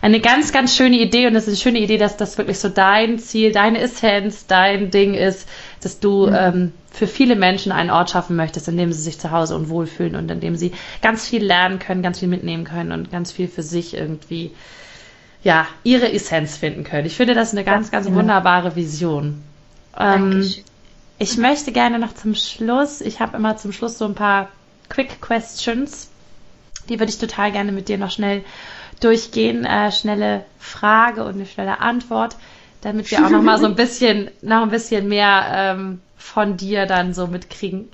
Eine 0.00 0.20
ganz, 0.20 0.52
ganz 0.52 0.76
schöne 0.76 0.96
Idee 0.96 1.26
und 1.26 1.34
es 1.34 1.44
ist 1.44 1.48
eine 1.48 1.56
schöne 1.56 1.78
Idee, 1.80 1.98
dass 1.98 2.16
das 2.16 2.38
wirklich 2.38 2.58
so 2.58 2.68
dein 2.68 3.18
Ziel, 3.18 3.52
deine 3.52 3.80
Essenz, 3.80 4.46
dein 4.46 4.90
Ding 4.90 5.14
ist, 5.14 5.48
dass 5.82 5.98
du 5.98 6.28
mhm. 6.28 6.36
ähm, 6.38 6.72
für 6.96 7.06
viele 7.06 7.36
Menschen 7.36 7.72
einen 7.72 7.90
Ort 7.90 8.10
schaffen 8.10 8.36
möchtest, 8.36 8.68
in 8.68 8.76
dem 8.76 8.92
sie 8.92 9.02
sich 9.02 9.18
zu 9.18 9.30
Hause 9.30 9.54
und 9.54 9.68
wohlfühlen 9.68 10.16
und 10.16 10.30
in 10.30 10.40
dem 10.40 10.56
sie 10.56 10.72
ganz 11.02 11.28
viel 11.28 11.44
lernen 11.44 11.78
können, 11.78 12.02
ganz 12.02 12.18
viel 12.20 12.28
mitnehmen 12.28 12.64
können 12.64 12.92
und 12.92 13.10
ganz 13.10 13.32
viel 13.32 13.48
für 13.48 13.62
sich 13.62 13.94
irgendwie, 13.94 14.52
ja, 15.42 15.66
ihre 15.84 16.12
Essenz 16.12 16.56
finden 16.56 16.84
können. 16.84 17.06
Ich 17.06 17.16
finde 17.16 17.34
das 17.34 17.52
eine 17.52 17.64
ganz, 17.64 17.90
ganz 17.90 18.06
genau. 18.06 18.18
wunderbare 18.18 18.76
Vision. 18.76 19.42
Ähm, 19.98 20.50
ich 21.18 21.36
möchte 21.38 21.72
gerne 21.72 21.98
noch 21.98 22.14
zum 22.14 22.34
Schluss, 22.34 23.00
ich 23.00 23.20
habe 23.20 23.36
immer 23.36 23.56
zum 23.56 23.72
Schluss 23.72 23.98
so 23.98 24.04
ein 24.04 24.14
paar 24.14 24.48
Quick 24.88 25.20
Questions 25.20 26.08
die 26.88 26.98
würde 26.98 27.10
ich 27.10 27.18
total 27.18 27.52
gerne 27.52 27.72
mit 27.72 27.88
dir 27.88 27.98
noch 27.98 28.10
schnell 28.10 28.44
durchgehen. 29.00 29.64
Äh, 29.64 29.92
schnelle 29.92 30.44
Frage 30.58 31.24
und 31.24 31.34
eine 31.34 31.46
schnelle 31.46 31.80
Antwort, 31.80 32.36
damit 32.80 33.10
wir 33.10 33.24
auch 33.24 33.30
noch 33.30 33.42
mal 33.42 33.58
so 33.58 33.66
ein 33.66 33.74
bisschen, 33.76 34.30
noch 34.42 34.62
ein 34.62 34.70
bisschen 34.70 35.08
mehr 35.08 35.46
ähm, 35.50 36.00
von 36.16 36.56
dir 36.56 36.86
dann 36.86 37.14
so 37.14 37.26
mitkriegen. 37.26 37.88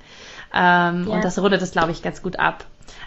Ähm, 0.55 1.07
ja. 1.09 1.15
Und 1.15 1.25
das 1.25 1.39
rundet 1.39 1.63
es, 1.63 1.73
glaube 1.73 1.93
ich, 1.93 2.03
ganz 2.03 2.23
gut 2.23 2.39
ab. 2.39 2.65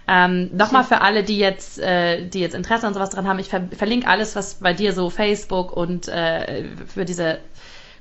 Ähm, 0.08 0.52
Nochmal 0.56 0.84
für 0.84 1.02
alle, 1.02 1.24
die 1.24 1.38
jetzt, 1.38 1.80
äh, 1.80 2.28
die 2.28 2.40
jetzt 2.40 2.54
Interesse 2.54 2.86
und 2.86 2.94
sowas 2.94 3.10
dran 3.10 3.28
haben, 3.28 3.40
ich 3.40 3.50
ver 3.50 3.64
verlinke 3.76 4.08
alles, 4.08 4.36
was 4.36 4.56
bei 4.56 4.74
dir 4.74 4.94
so 4.94 5.10
Facebook 5.10 5.76
und 5.76 6.08
äh, 6.08 6.66
für 6.86 7.06
diese 7.06 7.40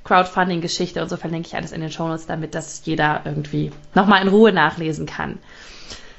Crowdfunding-Geschichte 0.03 1.01
und 1.01 1.09
so 1.09 1.17
verlinke 1.17 1.47
ich 1.47 1.55
alles 1.55 1.71
in 1.71 1.81
den 1.81 1.91
Shownotes, 1.91 2.27
damit 2.27 2.53
das 2.53 2.81
jeder 2.85 3.21
irgendwie 3.25 3.71
nochmal 3.95 4.21
in 4.21 4.27
Ruhe 4.27 4.51
nachlesen 4.51 5.07
kann. 5.07 5.39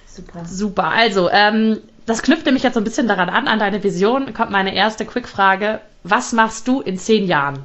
Super. 0.06 0.44
Super. 0.44 0.88
Also, 0.88 1.30
ähm, 1.30 1.80
das 2.04 2.22
knüpft 2.22 2.46
nämlich 2.46 2.64
jetzt 2.64 2.74
so 2.74 2.80
ein 2.80 2.85
bisschen 2.85 3.06
daran 3.06 3.28
an, 3.28 3.46
an 3.46 3.59
deine 3.59 3.82
Vision. 3.82 4.35
Kommt 4.35 4.50
meine 4.50 4.74
erste 4.74 5.04
Quick-Frage. 5.04 5.80
Was 6.02 6.32
machst 6.32 6.66
du 6.66 6.80
in 6.80 6.98
zehn 6.98 7.26
Jahren? 7.26 7.64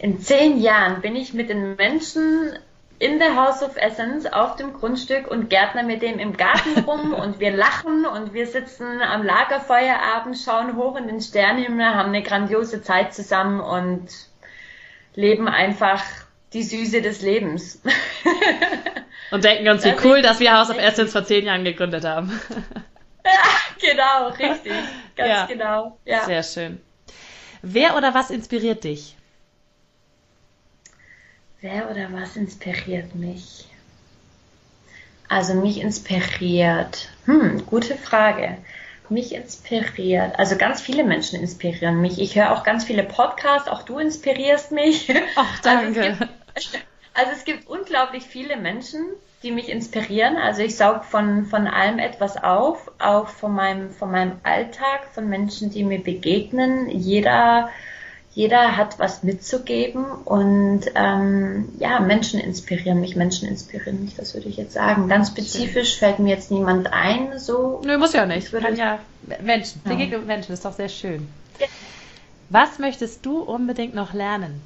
In 0.00 0.18
zehn 0.18 0.58
Jahren 0.58 1.02
bin 1.02 1.14
ich 1.14 1.34
mit 1.34 1.50
den 1.50 1.76
Menschen 1.76 2.58
in 2.98 3.18
der 3.18 3.36
House 3.36 3.62
of 3.62 3.76
Essence 3.76 4.24
auf 4.24 4.56
dem 4.56 4.72
Grundstück 4.72 5.30
und 5.30 5.50
Gärtner 5.50 5.82
mit 5.82 6.00
dem 6.00 6.18
im 6.18 6.38
Garten 6.38 6.84
rum 6.86 7.12
und 7.22 7.38
wir 7.38 7.50
lachen 7.50 8.06
und 8.06 8.32
wir 8.32 8.46
sitzen 8.46 9.02
am 9.02 9.22
Lagerfeuerabend, 9.22 10.38
schauen 10.38 10.74
hoch 10.76 10.96
in 10.96 11.06
den 11.06 11.20
Sternenhimmel, 11.20 11.84
haben 11.84 12.08
eine 12.08 12.22
grandiose 12.22 12.82
Zeit 12.82 13.12
zusammen 13.12 13.60
und 13.60 14.08
leben 15.14 15.48
einfach 15.48 16.02
die 16.54 16.62
Süße 16.62 17.02
des 17.02 17.20
Lebens. 17.20 17.82
Und 19.30 19.44
denken 19.44 19.68
uns, 19.68 19.84
wie 19.84 19.94
cool, 20.02 20.22
dass 20.22 20.40
wir 20.40 20.58
House 20.58 20.70
of 20.70 20.78
Essence 20.78 21.12
vor 21.12 21.24
zehn 21.24 21.46
Jahren 21.46 21.62
gegründet 21.62 22.04
haben. 22.04 22.40
Ja, 23.22 23.92
genau, 23.92 24.28
richtig. 24.28 24.72
Ganz 25.14 25.28
ja. 25.28 25.46
genau. 25.46 25.98
Ja. 26.06 26.24
Sehr 26.24 26.42
schön. 26.42 26.80
Wer 27.60 27.94
oder 27.94 28.14
was 28.14 28.30
inspiriert 28.30 28.82
dich? 28.82 29.14
Wer 31.60 31.90
oder 31.90 32.12
was 32.12 32.36
inspiriert 32.36 33.14
mich? 33.14 33.66
Also 35.28 35.54
mich 35.54 35.80
inspiriert. 35.80 37.08
Hm, 37.26 37.66
gute 37.66 37.96
Frage. 37.96 38.58
Mich 39.08 39.34
inspiriert. 39.34 40.38
Also 40.38 40.56
ganz 40.56 40.80
viele 40.80 41.04
Menschen 41.04 41.40
inspirieren 41.40 42.00
mich. 42.00 42.18
Ich 42.20 42.36
höre 42.36 42.52
auch 42.52 42.64
ganz 42.64 42.84
viele 42.84 43.02
Podcasts. 43.02 43.68
Auch 43.68 43.82
du 43.82 43.98
inspirierst 43.98 44.72
mich. 44.72 45.12
Ach, 45.36 45.58
danke. 45.62 46.16
Also 46.54 46.78
also 47.14 47.32
es 47.32 47.44
gibt 47.44 47.68
unglaublich 47.68 48.24
viele 48.24 48.56
Menschen, 48.56 49.04
die 49.42 49.50
mich 49.50 49.68
inspirieren. 49.68 50.36
Also 50.36 50.62
ich 50.62 50.76
saug 50.76 51.04
von, 51.04 51.46
von 51.46 51.66
allem 51.66 51.98
etwas 51.98 52.42
auf, 52.42 52.90
auch 52.98 53.28
von 53.28 53.52
meinem, 53.52 53.90
von 53.90 54.10
meinem 54.10 54.38
Alltag, 54.42 55.06
von 55.12 55.28
Menschen, 55.28 55.70
die 55.70 55.84
mir 55.84 56.02
begegnen. 56.02 56.88
Jeder, 56.88 57.70
jeder 58.32 58.76
hat 58.76 58.98
was 58.98 59.22
mitzugeben 59.24 60.04
und 60.24 60.82
ähm, 60.94 61.68
ja, 61.78 61.98
Menschen 61.98 62.38
inspirieren 62.38 63.00
mich, 63.00 63.16
Menschen 63.16 63.48
inspirieren 63.48 64.04
mich, 64.04 64.14
das 64.14 64.34
würde 64.34 64.48
ich 64.48 64.56
jetzt 64.56 64.72
sagen. 64.72 65.08
Ganz 65.08 65.28
spezifisch 65.28 65.98
fällt 65.98 66.20
mir 66.20 66.30
jetzt 66.30 66.50
niemand 66.50 66.92
ein, 66.92 67.38
so. 67.38 67.80
Nö, 67.84 67.98
muss 67.98 68.12
ja 68.12 68.26
nicht. 68.26 68.46
Ich 68.46 68.52
würde 68.52 68.66
Kann 68.66 68.76
ja 68.76 68.98
Menschen, 69.42 69.80
ja. 69.84 69.90
Begegnung 69.90 70.26
Menschen, 70.26 70.52
ist 70.52 70.64
doch 70.64 70.74
sehr 70.74 70.88
schön. 70.88 71.28
Ja. 71.58 71.66
Was 72.50 72.78
möchtest 72.78 73.26
du 73.26 73.40
unbedingt 73.40 73.94
noch 73.94 74.12
lernen? 74.12 74.60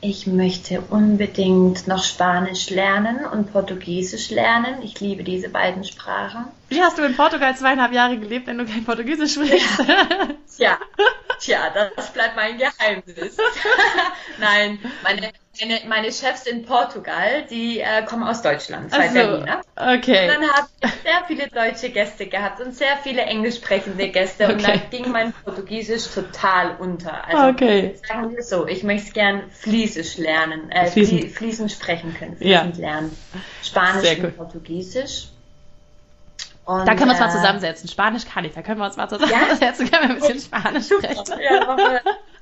Ich 0.00 0.28
möchte 0.28 0.80
unbedingt 0.90 1.88
noch 1.88 2.04
Spanisch 2.04 2.70
lernen 2.70 3.24
und 3.24 3.52
Portugiesisch 3.52 4.30
lernen. 4.30 4.82
Ich 4.82 5.00
liebe 5.00 5.24
diese 5.24 5.48
beiden 5.48 5.82
Sprachen. 5.82 6.44
Wie 6.68 6.80
hast 6.80 6.98
du 6.98 7.02
in 7.02 7.16
Portugal 7.16 7.56
zweieinhalb 7.56 7.92
Jahre 7.92 8.16
gelebt, 8.16 8.46
wenn 8.46 8.58
du 8.58 8.64
kein 8.64 8.84
Portugiesisch 8.84 9.34
sprichst? 9.34 9.80
Ja. 9.80 10.28
Tja, 10.56 10.78
tja, 11.38 11.90
das 11.96 12.12
bleibt 12.12 12.36
mein 12.36 12.58
Geheimnis. 12.58 13.36
Nein, 14.38 14.78
meine 15.02 15.32
meine, 15.60 15.80
meine 15.88 16.12
Chefs 16.12 16.46
in 16.46 16.64
Portugal, 16.64 17.44
die 17.50 17.80
äh, 17.80 18.04
kommen 18.04 18.22
aus 18.22 18.42
Deutschland, 18.42 18.92
zwei 18.92 19.08
Berliner. 19.08 19.60
okay. 19.76 20.22
Und 20.22 20.34
dann 20.42 20.50
habe 20.52 20.68
ich 20.84 20.90
sehr 21.02 21.24
viele 21.26 21.48
deutsche 21.48 21.90
Gäste 21.90 22.26
gehabt 22.26 22.60
und 22.60 22.74
sehr 22.76 22.96
viele 23.02 23.22
englisch 23.22 23.56
sprechende 23.56 24.08
Gäste 24.08 24.46
und 24.46 24.60
Okay. 24.64 24.80
da 24.90 24.96
ging 24.96 25.10
mein 25.10 25.32
Portugiesisch 25.44 26.06
total 26.14 26.76
unter. 26.78 27.26
Also 27.26 27.48
Okay. 27.48 27.96
sagen 28.06 28.34
wir 28.34 28.42
so, 28.42 28.66
ich 28.66 28.82
möchte 28.82 29.12
gern 29.12 29.50
Fließisch 29.50 30.18
lernen, 30.18 30.70
äh, 30.70 30.86
Fließend. 30.86 31.32
fließend. 31.32 31.72
sprechen 31.72 32.14
können, 32.16 32.36
Ja. 32.40 32.60
fließend 32.60 32.78
lernen. 32.78 33.16
Spanisch 33.62 34.16
und. 34.18 34.36
Portugiesisch. 34.36 35.28
Und, 36.68 36.86
Da 36.86 36.94
können 36.94 37.06
wir 37.06 37.12
uns 37.12 37.20
mal 37.20 37.28
äh, 37.28 37.32
zusammensetzen. 37.32 37.88
Spanisch 37.88 38.26
kann 38.26 38.44
ich, 38.44 38.52
da 38.52 38.60
können 38.60 38.78
wir 38.78 38.84
uns 38.84 38.98
mal 38.98 39.08
zusammensetzen, 39.08 39.90
können 39.90 40.02
wir 40.08 40.14
ein 40.16 40.20
bisschen 40.20 40.38
Spanisch 40.40 40.86
sprechen. 40.88 41.40
Ja, 41.40 41.62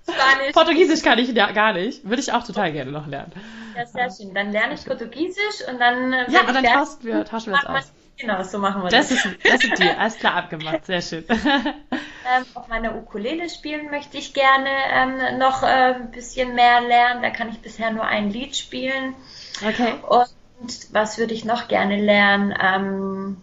Spanisch. 0.03 0.53
Portugiesisch 0.53 1.03
kann 1.03 1.19
ich 1.21 1.33
ja 1.33 1.53
gar 1.53 1.73
nicht. 1.75 2.03
Würde 2.09 2.21
ich 2.21 2.33
auch 2.33 2.43
total 2.45 2.73
gerne 2.73 2.91
noch 2.91 3.07
lernen. 3.07 3.31
Ja, 3.77 3.87
sehr 3.87 4.11
schön. 4.11 4.35
Dann 4.35 4.51
lerne 4.51 4.75
ich 4.75 4.85
Portugiesisch 4.85 5.69
und 5.71 5.79
dann. 5.79 6.13
äh, 6.13 6.29
Ja, 6.29 6.41
und 6.41 6.55
dann 6.55 6.65
tauschen 6.65 6.99
wir, 7.03 7.25
tauschen 7.25 7.53
wir 7.53 7.59
uns 7.59 7.67
aus. 7.67 7.93
Genau, 8.19 8.43
so 8.43 8.59
machen 8.59 8.83
wir 8.83 8.89
Das 8.91 9.11
das. 9.11 9.25
ist, 9.27 9.37
das 9.45 9.63
ist 9.63 9.79
dir. 9.79 9.97
Alles 10.01 10.17
klar 10.17 10.35
abgemacht. 10.35 10.87
Sehr 10.87 11.03
schön. 11.03 11.25
Ähm, 12.29 12.45
auf 12.55 12.67
meiner 12.67 12.97
Ukulele 12.97 13.49
spielen 13.49 13.89
möchte 13.89 14.19
ich 14.19 14.35
gerne 14.35 14.69
ähm, 14.93 15.39
noch 15.39 15.63
äh, 15.63 15.67
ein 15.95 16.11
bisschen 16.11 16.57
mehr 16.57 16.81
lernen. 16.81 17.23
Da 17.23 17.31
kann 17.31 17.49
ich 17.51 17.61
bisher 17.61 17.93
nur 17.93 18.05
ein 18.05 18.31
Lied 18.31 18.57
spielen. 18.57 19.15
Okay. 19.65 19.95
Und 20.09 20.27
was 20.91 21.19
würde 21.19 21.35
ich 21.35 21.45
noch 21.45 21.69
gerne 21.69 22.03
lernen? 22.03 22.53
Ähm, 22.61 23.37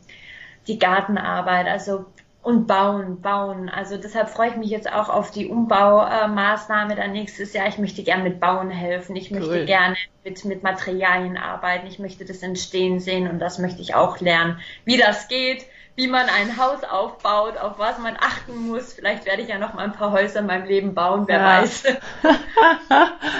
die 0.67 0.80
Gartenarbeit, 0.80 1.67
also 1.67 2.06
und 2.41 2.67
bauen, 2.67 3.21
bauen. 3.21 3.69
Also 3.69 3.95
deshalb 3.97 4.30
freue 4.30 4.49
ich 4.49 4.58
mich 4.58 4.69
jetzt 4.69 4.91
auch 4.91 5.08
auf 5.08 5.32
die 5.32 5.47
Umbaumaßnahme 5.47 6.93
dann 6.95 7.13
nächstes 7.13 7.54
Jahr. 7.54 7.67
Ich 7.69 7.78
möchte 7.78 8.04
gerne 8.04 8.23
mit 8.23 8.41
Bauen 8.41 8.69
helfen. 8.69 9.15
Ich 9.15 9.32
möchte 9.32 9.49
Cool. 9.49 9.65
gerne 9.65 9.95
mit, 10.26 10.43
mit 10.43 10.62
Materialien 10.62 11.38
arbeiten. 11.38 11.88
Ich 11.88 11.99
möchte 11.99 12.26
das 12.26 12.43
entstehen 12.43 12.99
sehen 12.99 13.30
und 13.30 13.39
das 13.39 13.60
möchte 13.60 13.82
ich 13.82 13.95
auch 13.95 14.19
lernen, 14.19 14.60
wie 14.84 14.97
das 14.97 15.30
geht, 15.30 15.65
wie 15.95 16.08
man 16.08 16.28
ein 16.28 16.58
Haus 16.58 16.84
aufbaut, 16.84 17.56
auf 17.58 17.80
was 17.80 17.97
man 17.99 18.17
achten 18.19 18.67
muss. 18.67 18.91
Vielleicht 18.91 19.26
werde 19.26 19.41
ich 19.43 19.47
ja 19.47 19.58
noch 19.58 19.73
mal 19.73 19.86
ein 19.86 19.93
paar 19.93 20.12
Häuser 20.12 20.39
in 20.41 20.47
meinem 20.47 20.65
Leben 20.65 20.93
bauen, 20.93 21.23
wer 21.28 21.39
Ja. 21.39 21.62
weiß. 21.62 21.84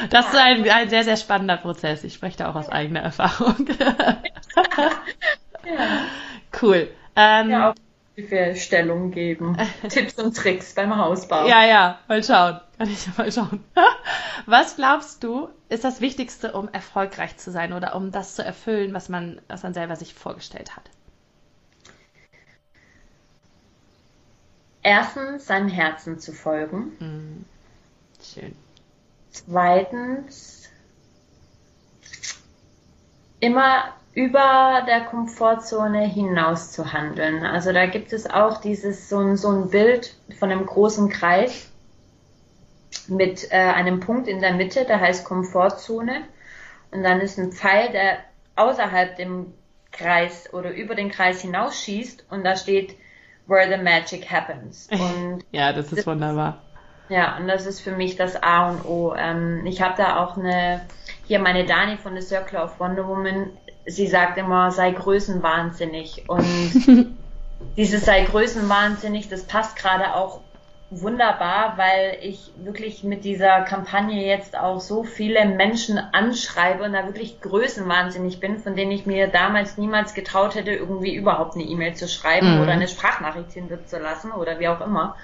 Das 0.10 0.28
ist 0.28 0.36
ein, 0.40 0.70
ein 0.70 0.90
sehr, 0.90 1.04
sehr 1.04 1.18
spannender 1.18 1.58
Prozess. 1.58 2.04
Ich 2.04 2.14
spreche 2.14 2.38
da 2.38 2.50
auch 2.52 2.56
aus 2.56 2.70
eigener 2.70 3.02
Erfahrung. 3.02 3.68
ja. 5.66 6.10
Cool. 6.62 6.90
Ähm, 7.16 7.50
ja, 7.50 7.72
auch 7.72 7.76
Hilfestellung 8.16 9.12
geben. 9.12 9.58
Tipps 9.90 10.16
und 10.20 10.36
Tricks 10.36 10.74
beim 10.76 10.96
Hausbau. 10.96 11.48
Ja, 11.48 11.66
ja, 11.66 12.00
mal 12.08 12.24
schauen. 12.24 12.60
Kann 12.78 12.90
ich 12.90 13.06
ja 13.06 13.12
mal 13.18 13.32
schauen. 13.32 13.64
Was 14.46 14.76
glaubst 14.76 15.24
du, 15.24 15.50
ist 15.70 15.84
das 15.84 16.00
Wichtigste, 16.02 16.54
um 16.54 16.70
erfolgreich 16.70 17.38
zu 17.38 17.52
sein 17.52 17.74
oder 17.74 17.96
um 17.96 18.12
das 18.12 18.36
zu 18.36 18.44
erfüllen, 18.44 18.94
was 18.94 19.10
man, 19.10 19.42
was 19.48 19.64
man 19.64 19.74
selber 19.74 19.96
sich 19.96 20.14
vorgestellt 20.14 20.76
hat? 20.76 20.90
Erstens, 24.84 25.48
seinem 25.48 25.70
Herzen 25.70 26.20
zu 26.20 26.34
folgen. 26.34 26.92
Hm. 27.00 27.46
Schön. 28.22 28.56
Zweitens, 29.32 30.70
immer 33.40 33.94
über 34.16 34.84
der 34.88 35.02
Komfortzone 35.06 36.06
hinaus 36.08 36.72
zu 36.72 36.94
handeln. 36.94 37.46
Also 37.46 37.72
da 37.72 37.88
gibt 37.88 38.14
es 38.14 38.30
auch 38.30 38.62
dieses 38.62 39.10
so 39.10 39.18
ein, 39.20 39.38
so 39.38 39.50
ein 39.50 39.70
Bild 39.70 40.16
von 40.38 40.52
einem 40.52 40.66
großen 40.66 41.10
Kreis 41.10 41.70
mit 43.08 43.52
äh, 43.52 43.56
einem 43.58 44.00
Punkt 44.00 44.28
in 44.28 44.40
der 44.40 44.54
Mitte, 44.54 44.86
der 44.86 45.00
heißt 45.00 45.26
Komfortzone. 45.26 46.22
Und 46.92 47.04
dann 47.04 47.22
ist 47.22 47.40
ein 47.40 47.52
Pfeil, 47.52 47.92
der 47.92 48.20
außerhalb 48.56 49.16
dem 49.16 49.54
Kreis 49.92 50.54
oder 50.54 50.72
über 50.72 50.94
den 50.96 51.10
Kreis 51.10 51.42
hinausschießt 51.42 52.26
und 52.30 52.44
da 52.44 52.56
steht 52.56 52.96
Where 53.48 53.68
the 53.68 53.84
Magic 53.84 54.30
Happens. 54.32 54.88
Und 54.92 55.44
Ja, 55.52 55.74
das 55.74 55.92
ist 55.92 56.08
wunderbar. 56.08 56.62
ja, 57.10 57.36
und 57.38 57.48
das 57.48 57.66
ist 57.66 57.82
für 57.82 57.92
mich 57.92 58.16
das 58.16 58.42
A 58.42 58.70
und 58.70 58.86
O. 58.86 59.14
Ähm, 59.16 59.66
ich 59.66 59.82
habe 59.82 59.96
da 59.98 60.24
auch 60.24 60.38
eine, 60.38 60.82
hier 61.26 61.40
meine 61.40 61.66
Dani 61.66 61.98
von 61.98 62.16
The 62.16 62.26
Circle 62.26 62.60
of 62.60 62.80
Wonder 62.80 63.06
Woman, 63.08 63.50
sie 63.86 64.08
sagt 64.08 64.38
immer, 64.38 64.72
sei 64.72 64.92
größenwahnsinnig. 64.92 66.26
Und 66.28 66.46
dieses 67.78 68.06
sei 68.06 68.24
größenwahnsinnig, 68.24 69.30
das 69.30 69.44
passt 69.44 69.76
gerade 69.76 70.16
auch 70.16 70.40
wunderbar, 70.90 71.74
weil 71.78 72.18
ich 72.22 72.52
wirklich 72.58 73.04
mit 73.04 73.24
dieser 73.24 73.62
Kampagne 73.62 74.28
jetzt 74.28 74.56
auch 74.58 74.80
so 74.80 75.04
viele 75.04 75.46
Menschen 75.46 75.98
anschreibe 75.98 76.84
und 76.84 76.94
da 76.94 77.06
wirklich 77.06 77.42
größenwahnsinnig 77.42 78.40
bin, 78.40 78.60
von 78.60 78.76
denen 78.76 78.92
ich 78.92 79.06
mir 79.06 79.28
damals 79.28 79.78
niemals 79.78 80.14
getraut 80.14 80.54
hätte, 80.54 80.72
irgendwie 80.72 81.16
überhaupt 81.16 81.56
eine 81.56 81.64
E-Mail 81.64 81.96
zu 81.96 82.08
schreiben 82.08 82.56
Mhm. 82.58 82.62
oder 82.62 82.74
eine 82.74 82.88
Sprachnachricht 82.88 83.54
hinterzulassen 83.54 84.32
oder 84.32 84.60
wie 84.60 84.68
auch 84.68 84.82
immer. 84.82 85.16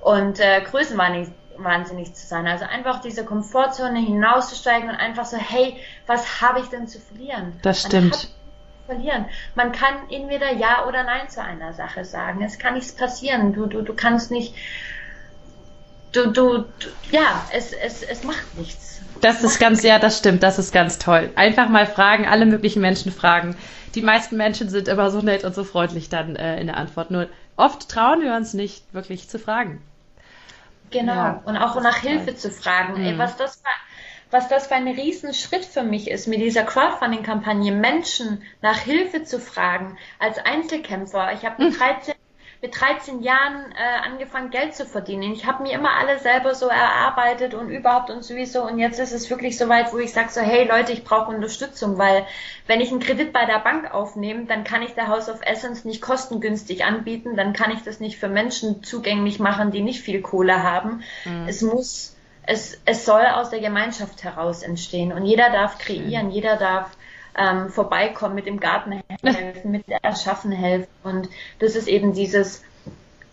Und 0.00 0.38
äh, 0.40 0.60
größenwahnsinnig 0.62 1.28
wahnsinnig 1.56 2.14
zu 2.14 2.26
sein. 2.26 2.46
Also 2.46 2.64
einfach 2.64 3.00
diese 3.00 3.24
Komfortzone 3.24 4.00
hinauszusteigen 4.00 4.88
und 4.88 4.96
einfach 4.96 5.24
so, 5.24 5.36
hey, 5.36 5.76
was 6.06 6.40
habe 6.40 6.60
ich 6.60 6.66
denn 6.66 6.86
zu 6.88 6.98
verlieren? 7.00 7.52
Das 7.62 7.82
stimmt. 7.82 8.28
verlieren. 8.86 9.26
Man 9.54 9.72
kann 9.72 9.94
entweder 10.10 10.52
Ja 10.52 10.86
oder 10.86 11.04
Nein 11.04 11.28
zu 11.28 11.42
einer 11.42 11.72
Sache 11.72 12.04
sagen. 12.04 12.42
Es 12.42 12.58
kann 12.58 12.74
nichts 12.74 12.92
passieren. 12.92 13.52
Du, 13.52 13.66
du, 13.66 13.82
du 13.82 13.94
kannst 13.94 14.30
nicht, 14.30 14.54
du, 16.12 16.32
du, 16.32 16.58
du 16.58 16.88
ja, 17.10 17.44
es, 17.52 17.72
es, 17.72 18.02
es 18.02 18.24
macht 18.24 18.58
nichts. 18.58 19.00
Das 19.20 19.44
ist 19.44 19.58
ganz, 19.58 19.82
ja, 19.82 19.98
das 19.98 20.18
stimmt, 20.18 20.42
das 20.42 20.58
ist 20.58 20.72
ganz 20.72 20.98
toll. 20.98 21.30
Einfach 21.34 21.68
mal 21.68 21.86
fragen, 21.86 22.26
alle 22.26 22.46
möglichen 22.46 22.80
Menschen 22.80 23.12
fragen. 23.12 23.54
Die 23.94 24.02
meisten 24.02 24.36
Menschen 24.36 24.70
sind 24.70 24.88
immer 24.88 25.10
so 25.10 25.20
nett 25.20 25.44
und 25.44 25.54
so 25.54 25.64
freundlich 25.64 26.08
dann 26.08 26.36
äh, 26.36 26.60
in 26.60 26.68
der 26.68 26.76
Antwort. 26.76 27.10
Nur 27.10 27.28
oft 27.56 27.88
trauen 27.88 28.22
wir 28.22 28.34
uns 28.34 28.54
nicht, 28.54 28.94
wirklich 28.94 29.28
zu 29.28 29.38
fragen. 29.38 29.82
Genau. 30.90 31.12
Ja, 31.12 31.42
und 31.44 31.56
auch 31.56 31.80
nach 31.80 31.96
ist 31.96 32.02
toll. 32.02 32.10
Hilfe 32.10 32.34
zu 32.36 32.50
fragen. 32.50 32.96
Ey, 32.96 33.14
Mhm. 33.14 33.18
was 33.18 33.36
das 33.36 33.56
für, 33.56 33.68
was 34.30 34.48
das 34.48 34.66
für 34.68 34.74
ein 34.74 34.88
Riesenschritt 34.88 35.64
für 35.64 35.82
mich 35.82 36.10
ist, 36.10 36.26
mit 36.26 36.40
dieser 36.40 36.64
Crowdfunding-Kampagne 36.64 37.72
Menschen 37.72 38.42
nach 38.62 38.78
Hilfe 38.78 39.24
zu 39.24 39.40
fragen 39.40 39.98
als 40.18 40.38
Einzelkämpfer. 40.38 41.32
Ich 41.32 41.44
habe 41.44 41.56
mit 41.64 41.78
13 41.78 42.14
mit 42.62 42.78
13 42.78 43.22
Jahren 43.22 43.72
äh, 43.72 44.06
angefangen, 44.06 44.50
Geld 44.50 44.74
zu 44.74 44.84
verdienen. 44.84 45.32
Ich 45.32 45.46
habe 45.46 45.62
mir 45.62 45.72
immer 45.72 45.96
alles 45.96 46.22
selber 46.22 46.54
so 46.54 46.66
erarbeitet 46.66 47.54
und 47.54 47.70
überhaupt 47.70 48.10
und 48.10 48.22
sowieso. 48.22 48.62
Und 48.64 48.78
jetzt 48.78 48.98
ist 48.98 49.12
es 49.12 49.30
wirklich 49.30 49.56
so 49.56 49.68
weit, 49.70 49.94
wo 49.94 49.98
ich 49.98 50.12
sage 50.12 50.28
so, 50.30 50.42
hey 50.42 50.68
Leute, 50.68 50.92
ich 50.92 51.02
brauche 51.02 51.34
Unterstützung, 51.34 51.96
weil 51.96 52.26
wenn 52.66 52.82
ich 52.82 52.90
einen 52.90 53.00
Kredit 53.00 53.32
bei 53.32 53.46
der 53.46 53.60
Bank 53.60 53.94
aufnehme, 53.94 54.44
dann 54.44 54.64
kann 54.64 54.82
ich 54.82 54.92
der 54.92 55.08
House 55.08 55.30
of 55.30 55.40
Essence 55.42 55.86
nicht 55.86 56.02
kostengünstig 56.02 56.84
anbieten, 56.84 57.34
dann 57.34 57.54
kann 57.54 57.70
ich 57.70 57.82
das 57.82 57.98
nicht 57.98 58.18
für 58.18 58.28
Menschen 58.28 58.82
zugänglich 58.82 59.38
machen, 59.38 59.70
die 59.70 59.80
nicht 59.80 60.02
viel 60.02 60.20
Kohle 60.20 60.62
haben. 60.62 61.02
Es 61.46 61.62
muss, 61.62 62.14
es, 62.46 62.78
es 62.84 63.06
soll 63.06 63.24
aus 63.24 63.48
der 63.48 63.60
Gemeinschaft 63.60 64.22
heraus 64.22 64.62
entstehen 64.62 65.12
und 65.12 65.24
jeder 65.24 65.48
darf 65.48 65.78
kreieren, 65.78 66.30
jeder 66.30 66.56
darf 66.56 66.90
ähm, 67.36 67.68
vorbeikommen, 67.70 68.34
mit 68.34 68.46
dem 68.46 68.60
Garten 68.60 69.02
helfen, 69.22 69.70
mit 69.70 69.84
Erschaffen 70.02 70.52
helfen 70.52 70.88
und 71.02 71.28
das 71.58 71.76
ist 71.76 71.88
eben 71.88 72.12
dieses 72.12 72.62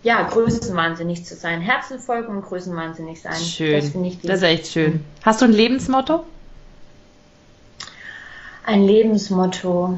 ja, 0.04 0.22
größenwahnsinnig 0.22 1.26
zu 1.26 1.36
sein. 1.36 1.60
Herzen 1.62 2.00
folgen 2.00 2.38
und 2.38 2.46
größenwahnsinnig 2.46 3.22
sein. 3.22 3.36
Schön. 3.36 3.74
Das 3.80 3.90
finde 3.90 4.08
ich 4.10 4.22
Das 4.22 4.38
ist 4.38 4.44
echt 4.44 4.68
schön. 4.68 5.04
Hast 5.24 5.42
du 5.42 5.46
ein 5.46 5.52
Lebensmotto? 5.52 6.24
Ein 8.66 8.84
Lebensmotto. 8.84 9.98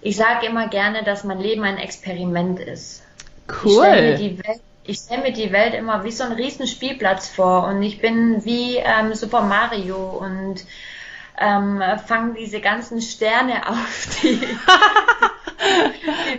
Ich 0.00 0.16
sage 0.16 0.46
immer 0.46 0.68
gerne, 0.68 1.02
dass 1.02 1.24
mein 1.24 1.40
Leben 1.40 1.64
ein 1.64 1.78
Experiment 1.78 2.60
ist. 2.60 3.02
Ich 3.48 3.72
stelle 3.72 4.18
mir 4.18 4.38
Cool. 4.38 4.94
stell 4.94 5.18
mir 5.22 5.32
die 5.32 5.52
Welt 5.52 5.74
immer 5.74 6.04
wie 6.04 6.10
so 6.10 6.24
ein 6.24 6.32
riesen 6.32 6.66
Spielplatz 6.66 7.28
vor 7.28 7.66
und 7.66 7.82
ich 7.82 8.00
bin 8.00 8.44
wie 8.44 8.76
ähm, 8.76 9.14
Super 9.14 9.42
Mario 9.42 9.96
und 9.96 10.64
ähm, 11.38 11.82
fange 12.06 12.34
diese 12.34 12.60
ganzen 12.60 13.00
Sterne 13.00 13.68
auf, 13.68 14.06
die, 14.22 14.40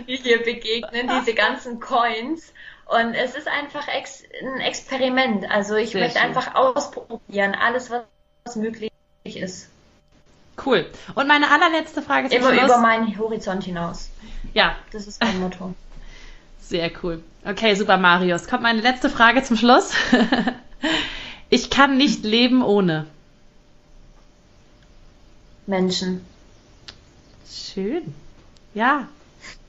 die 0.06 0.12
mir 0.12 0.16
hier 0.16 0.38
begegnen, 0.42 1.10
diese 1.20 1.34
ganzen 1.34 1.80
Coins. 1.80 2.52
Und 2.86 3.14
es 3.14 3.34
ist 3.34 3.48
einfach 3.48 3.88
ex 3.88 4.22
ein 4.40 4.60
Experiment. 4.60 5.50
Also 5.50 5.74
ich 5.74 5.90
Sehr 5.90 6.02
möchte 6.02 6.18
schön. 6.20 6.28
einfach 6.28 6.54
ausprobieren, 6.54 7.54
alles, 7.54 7.90
was, 7.90 8.54
möglich 8.54 8.92
ist. 9.24 9.68
Cool. 10.64 10.86
Und 11.16 11.26
meine 11.26 11.50
allerletzte 11.50 12.00
Frage 12.00 12.28
zum 12.28 12.38
Immer 12.38 12.52
Schluss. 12.54 12.64
über 12.64 12.78
meinen 12.78 13.18
Horizont 13.18 13.64
hinaus. 13.64 14.08
ja, 14.54 14.76
Das 14.92 15.06
ist 15.06 15.20
mein 15.22 15.40
Motto. 15.40 15.74
sehr 16.60 16.90
cool. 17.02 17.22
Okay, 17.44 17.74
super, 17.74 17.96
Marius. 17.96 18.46
Kommt 18.46 18.62
meine 18.62 18.80
letzte 18.80 19.10
Frage 19.10 19.42
zum 19.42 19.56
Schluss. 19.56 19.92
ich 21.50 21.70
kann 21.70 21.96
nicht 21.96 22.24
leben 22.24 22.62
ohne. 22.62 23.06
Menschen. 25.66 26.24
Schön. 27.50 28.14
Ja, 28.74 29.08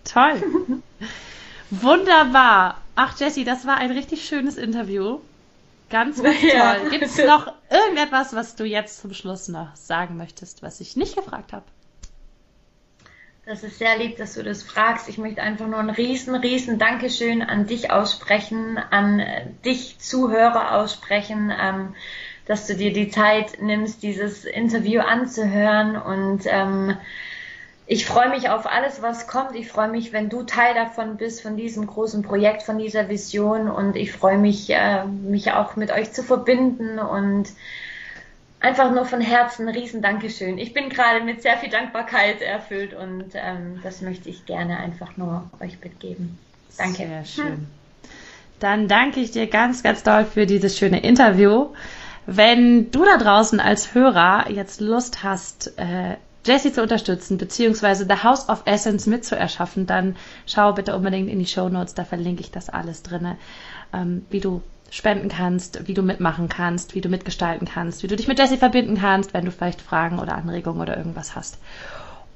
toll. 0.04 0.42
Wunderbar. 1.70 2.82
Ach, 2.96 3.20
Jessie, 3.20 3.44
das 3.44 3.66
war 3.68 3.78
ein 3.78 3.92
richtig 3.92 4.26
schönes 4.26 4.58
Interview. 4.58 5.20
Ganz, 5.90 6.22
ganz 6.22 6.42
ja. 6.54 6.76
toll. 6.76 6.90
Gibt 6.90 7.04
es 7.04 7.18
noch 7.18 7.52
irgendetwas, 7.70 8.34
was 8.34 8.56
du 8.56 8.66
jetzt 8.66 9.02
zum 9.02 9.14
Schluss 9.14 9.48
noch 9.48 9.76
sagen 9.76 10.18
möchtest, 10.18 10.64
was 10.64 10.80
ich 10.80 10.96
nicht 10.96 11.16
gefragt 11.16 11.54
habe? 11.54 11.66
Das 13.46 13.64
ist 13.64 13.80
sehr 13.80 13.98
lieb, 13.98 14.18
dass 14.18 14.34
du 14.34 14.44
das 14.44 14.62
fragst. 14.62 15.08
Ich 15.08 15.18
möchte 15.18 15.42
einfach 15.42 15.68
nur 15.68 15.80
ein 15.80 15.90
riesen, 15.90 16.36
riesen 16.36 16.80
Dankeschön 16.80 17.42
an 17.42 17.66
dich 17.66 17.92
aussprechen, 17.92 18.78
an 18.78 19.22
dich 19.64 20.00
Zuhörer 20.00 20.74
aussprechen, 20.74 21.50
ähm, 21.58 21.96
dass 22.48 22.68
du 22.68 22.76
dir 22.76 22.94
die 22.94 23.10
Zeit 23.10 23.62
nimmst, 23.62 24.04
dieses 24.04 24.46
Interview 24.46 25.02
anzuhören 25.02 25.98
und 25.98 26.44
ähm, 26.46 26.98
ich 27.90 28.06
freue 28.06 28.30
mich 28.30 28.50
auf 28.50 28.66
alles, 28.66 29.02
was 29.02 29.28
kommt. 29.28 29.56
Ich 29.56 29.70
freue 29.70 29.88
mich, 29.88 30.12
wenn 30.12 30.28
du 30.28 30.44
Teil 30.44 30.74
davon 30.74 31.16
bist, 31.16 31.42
von 31.42 31.56
diesem 31.56 31.88
großen 31.88 32.22
Projekt, 32.22 32.64
von 32.64 32.78
dieser 32.78 33.08
Vision. 33.08 33.70
Und 33.70 33.96
ich 33.96 34.12
freue 34.12 34.38
mich, 34.38 34.70
äh, 34.70 35.06
mich 35.06 35.54
auch 35.54 35.78
mit 35.78 35.92
euch 35.92 36.12
zu 36.12 36.22
verbinden 36.22 37.00
und 37.00 37.48
einfach 38.60 38.92
nur 38.92 39.06
von 39.06 39.22
Herzen 39.22 39.70
ein 39.70 39.74
riesen 39.74 40.02
Dankeschön. 40.02 40.58
Ich 40.58 40.74
bin 40.74 40.90
gerade 40.90 41.24
mit 41.24 41.42
sehr 41.42 41.58
viel 41.58 41.70
Dankbarkeit 41.70 42.42
erfüllt 42.42 42.94
und 42.94 43.32
ähm, 43.36 43.80
das 43.84 44.02
möchte 44.02 44.28
ich 44.28 44.46
gerne 44.46 44.78
einfach 44.78 45.16
nur 45.16 45.50
euch 45.62 45.80
mitgeben. 45.82 46.38
Danke. 46.78 47.08
Sehr 47.08 47.26
schön. 47.26 47.68
Dann 48.60 48.90
danke 48.90 49.22
ich 49.22 49.32
dir 49.32 49.48
ganz, 49.48 49.82
ganz 49.82 50.04
doll 50.04 50.26
für 50.26 50.46
dieses 50.46 50.78
schöne 50.78 51.02
Interview. 51.02 51.68
Wenn 52.30 52.92
du 52.92 53.06
da 53.06 53.18
draußen 53.18 53.62
als 53.62 53.96
Hörer 53.96 54.52
jetzt 54.52 54.82
Lust 54.82 55.24
hast, 55.24 55.72
äh, 55.78 56.18
Jessie 56.46 56.74
zu 56.74 56.82
unterstützen, 56.82 57.38
beziehungsweise 57.38 58.06
The 58.06 58.22
House 58.22 58.50
of 58.50 58.64
Essence 58.66 59.08
mitzuerschaffen, 59.08 59.86
dann 59.86 60.18
schau 60.46 60.74
bitte 60.74 60.94
unbedingt 60.94 61.30
in 61.30 61.40
die 61.40 61.46
Show 61.46 61.70
Notes, 61.70 61.94
da 61.94 62.04
verlinke 62.04 62.42
ich 62.42 62.52
das 62.52 62.70
alles 62.70 63.02
drin, 63.02 63.36
ähm, 63.94 64.26
wie 64.30 64.42
du 64.42 64.62
spenden 64.90 65.30
kannst, 65.30 65.88
wie 65.88 65.94
du 65.94 66.02
mitmachen 66.02 66.50
kannst, 66.50 66.96
wie 66.96 67.02
du 67.02 67.08
mitgestalten 67.08 67.66
kannst, 67.66 68.04
wie 68.04 68.08
du 68.08 68.18
dich 68.18 68.28
mit 68.28 68.40
Jessie 68.40 68.58
verbinden 68.58 68.98
kannst, 68.98 69.34
wenn 69.34 69.46
du 69.46 69.52
vielleicht 69.52 69.82
Fragen 69.82 70.20
oder 70.20 70.36
Anregungen 70.36 70.82
oder 70.82 70.98
irgendwas 70.98 71.34
hast. 71.34 71.58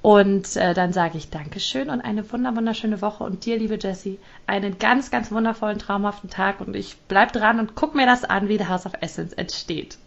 Und 0.02 0.56
äh, 0.56 0.74
dann 0.74 0.94
sage 0.94 1.18
ich 1.18 1.30
Dankeschön 1.30 1.90
und 1.90 2.02
eine 2.02 2.32
wunderschöne 2.32 3.02
Woche 3.02 3.24
und 3.24 3.46
dir, 3.46 3.58
liebe 3.58 3.78
Jessie, 3.80 4.18
einen 4.48 4.80
ganz, 4.80 5.12
ganz 5.12 5.32
wundervollen, 5.32 5.78
traumhaften 5.78 6.30
Tag 6.30 6.60
und 6.60 6.76
ich 6.76 6.96
bleib 7.08 7.34
dran 7.34 7.60
und 7.60 7.76
guck 7.76 7.94
mir 7.94 8.08
das 8.08 8.24
an, 8.24 8.48
wie 8.48 8.58
The 8.58 8.68
House 8.68 8.88
of 8.88 8.94
Essence 9.02 9.34
entsteht. 9.34 9.98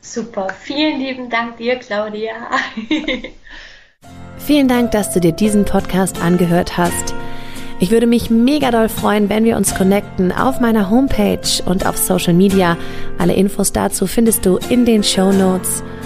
Super, 0.00 0.48
vielen 0.48 0.98
lieben 1.00 1.30
Dank 1.30 1.58
dir, 1.58 1.76
Claudia. 1.76 2.32
Vielen 4.38 4.68
Dank, 4.68 4.92
dass 4.92 5.12
du 5.12 5.18
dir 5.18 5.32
diesen 5.32 5.64
Podcast 5.64 6.22
angehört 6.22 6.76
hast. 6.76 7.14
Ich 7.80 7.90
würde 7.90 8.06
mich 8.06 8.30
mega 8.30 8.70
doll 8.70 8.88
freuen, 8.88 9.28
wenn 9.28 9.44
wir 9.44 9.56
uns 9.56 9.74
connecten 9.74 10.30
auf 10.30 10.60
meiner 10.60 10.88
Homepage 10.88 11.62
und 11.64 11.84
auf 11.84 11.96
Social 11.96 12.32
Media. 12.32 12.76
Alle 13.18 13.34
Infos 13.34 13.72
dazu 13.72 14.06
findest 14.06 14.46
du 14.46 14.58
in 14.68 14.84
den 14.84 15.02
Show 15.02 15.32
Notes. 15.32 15.82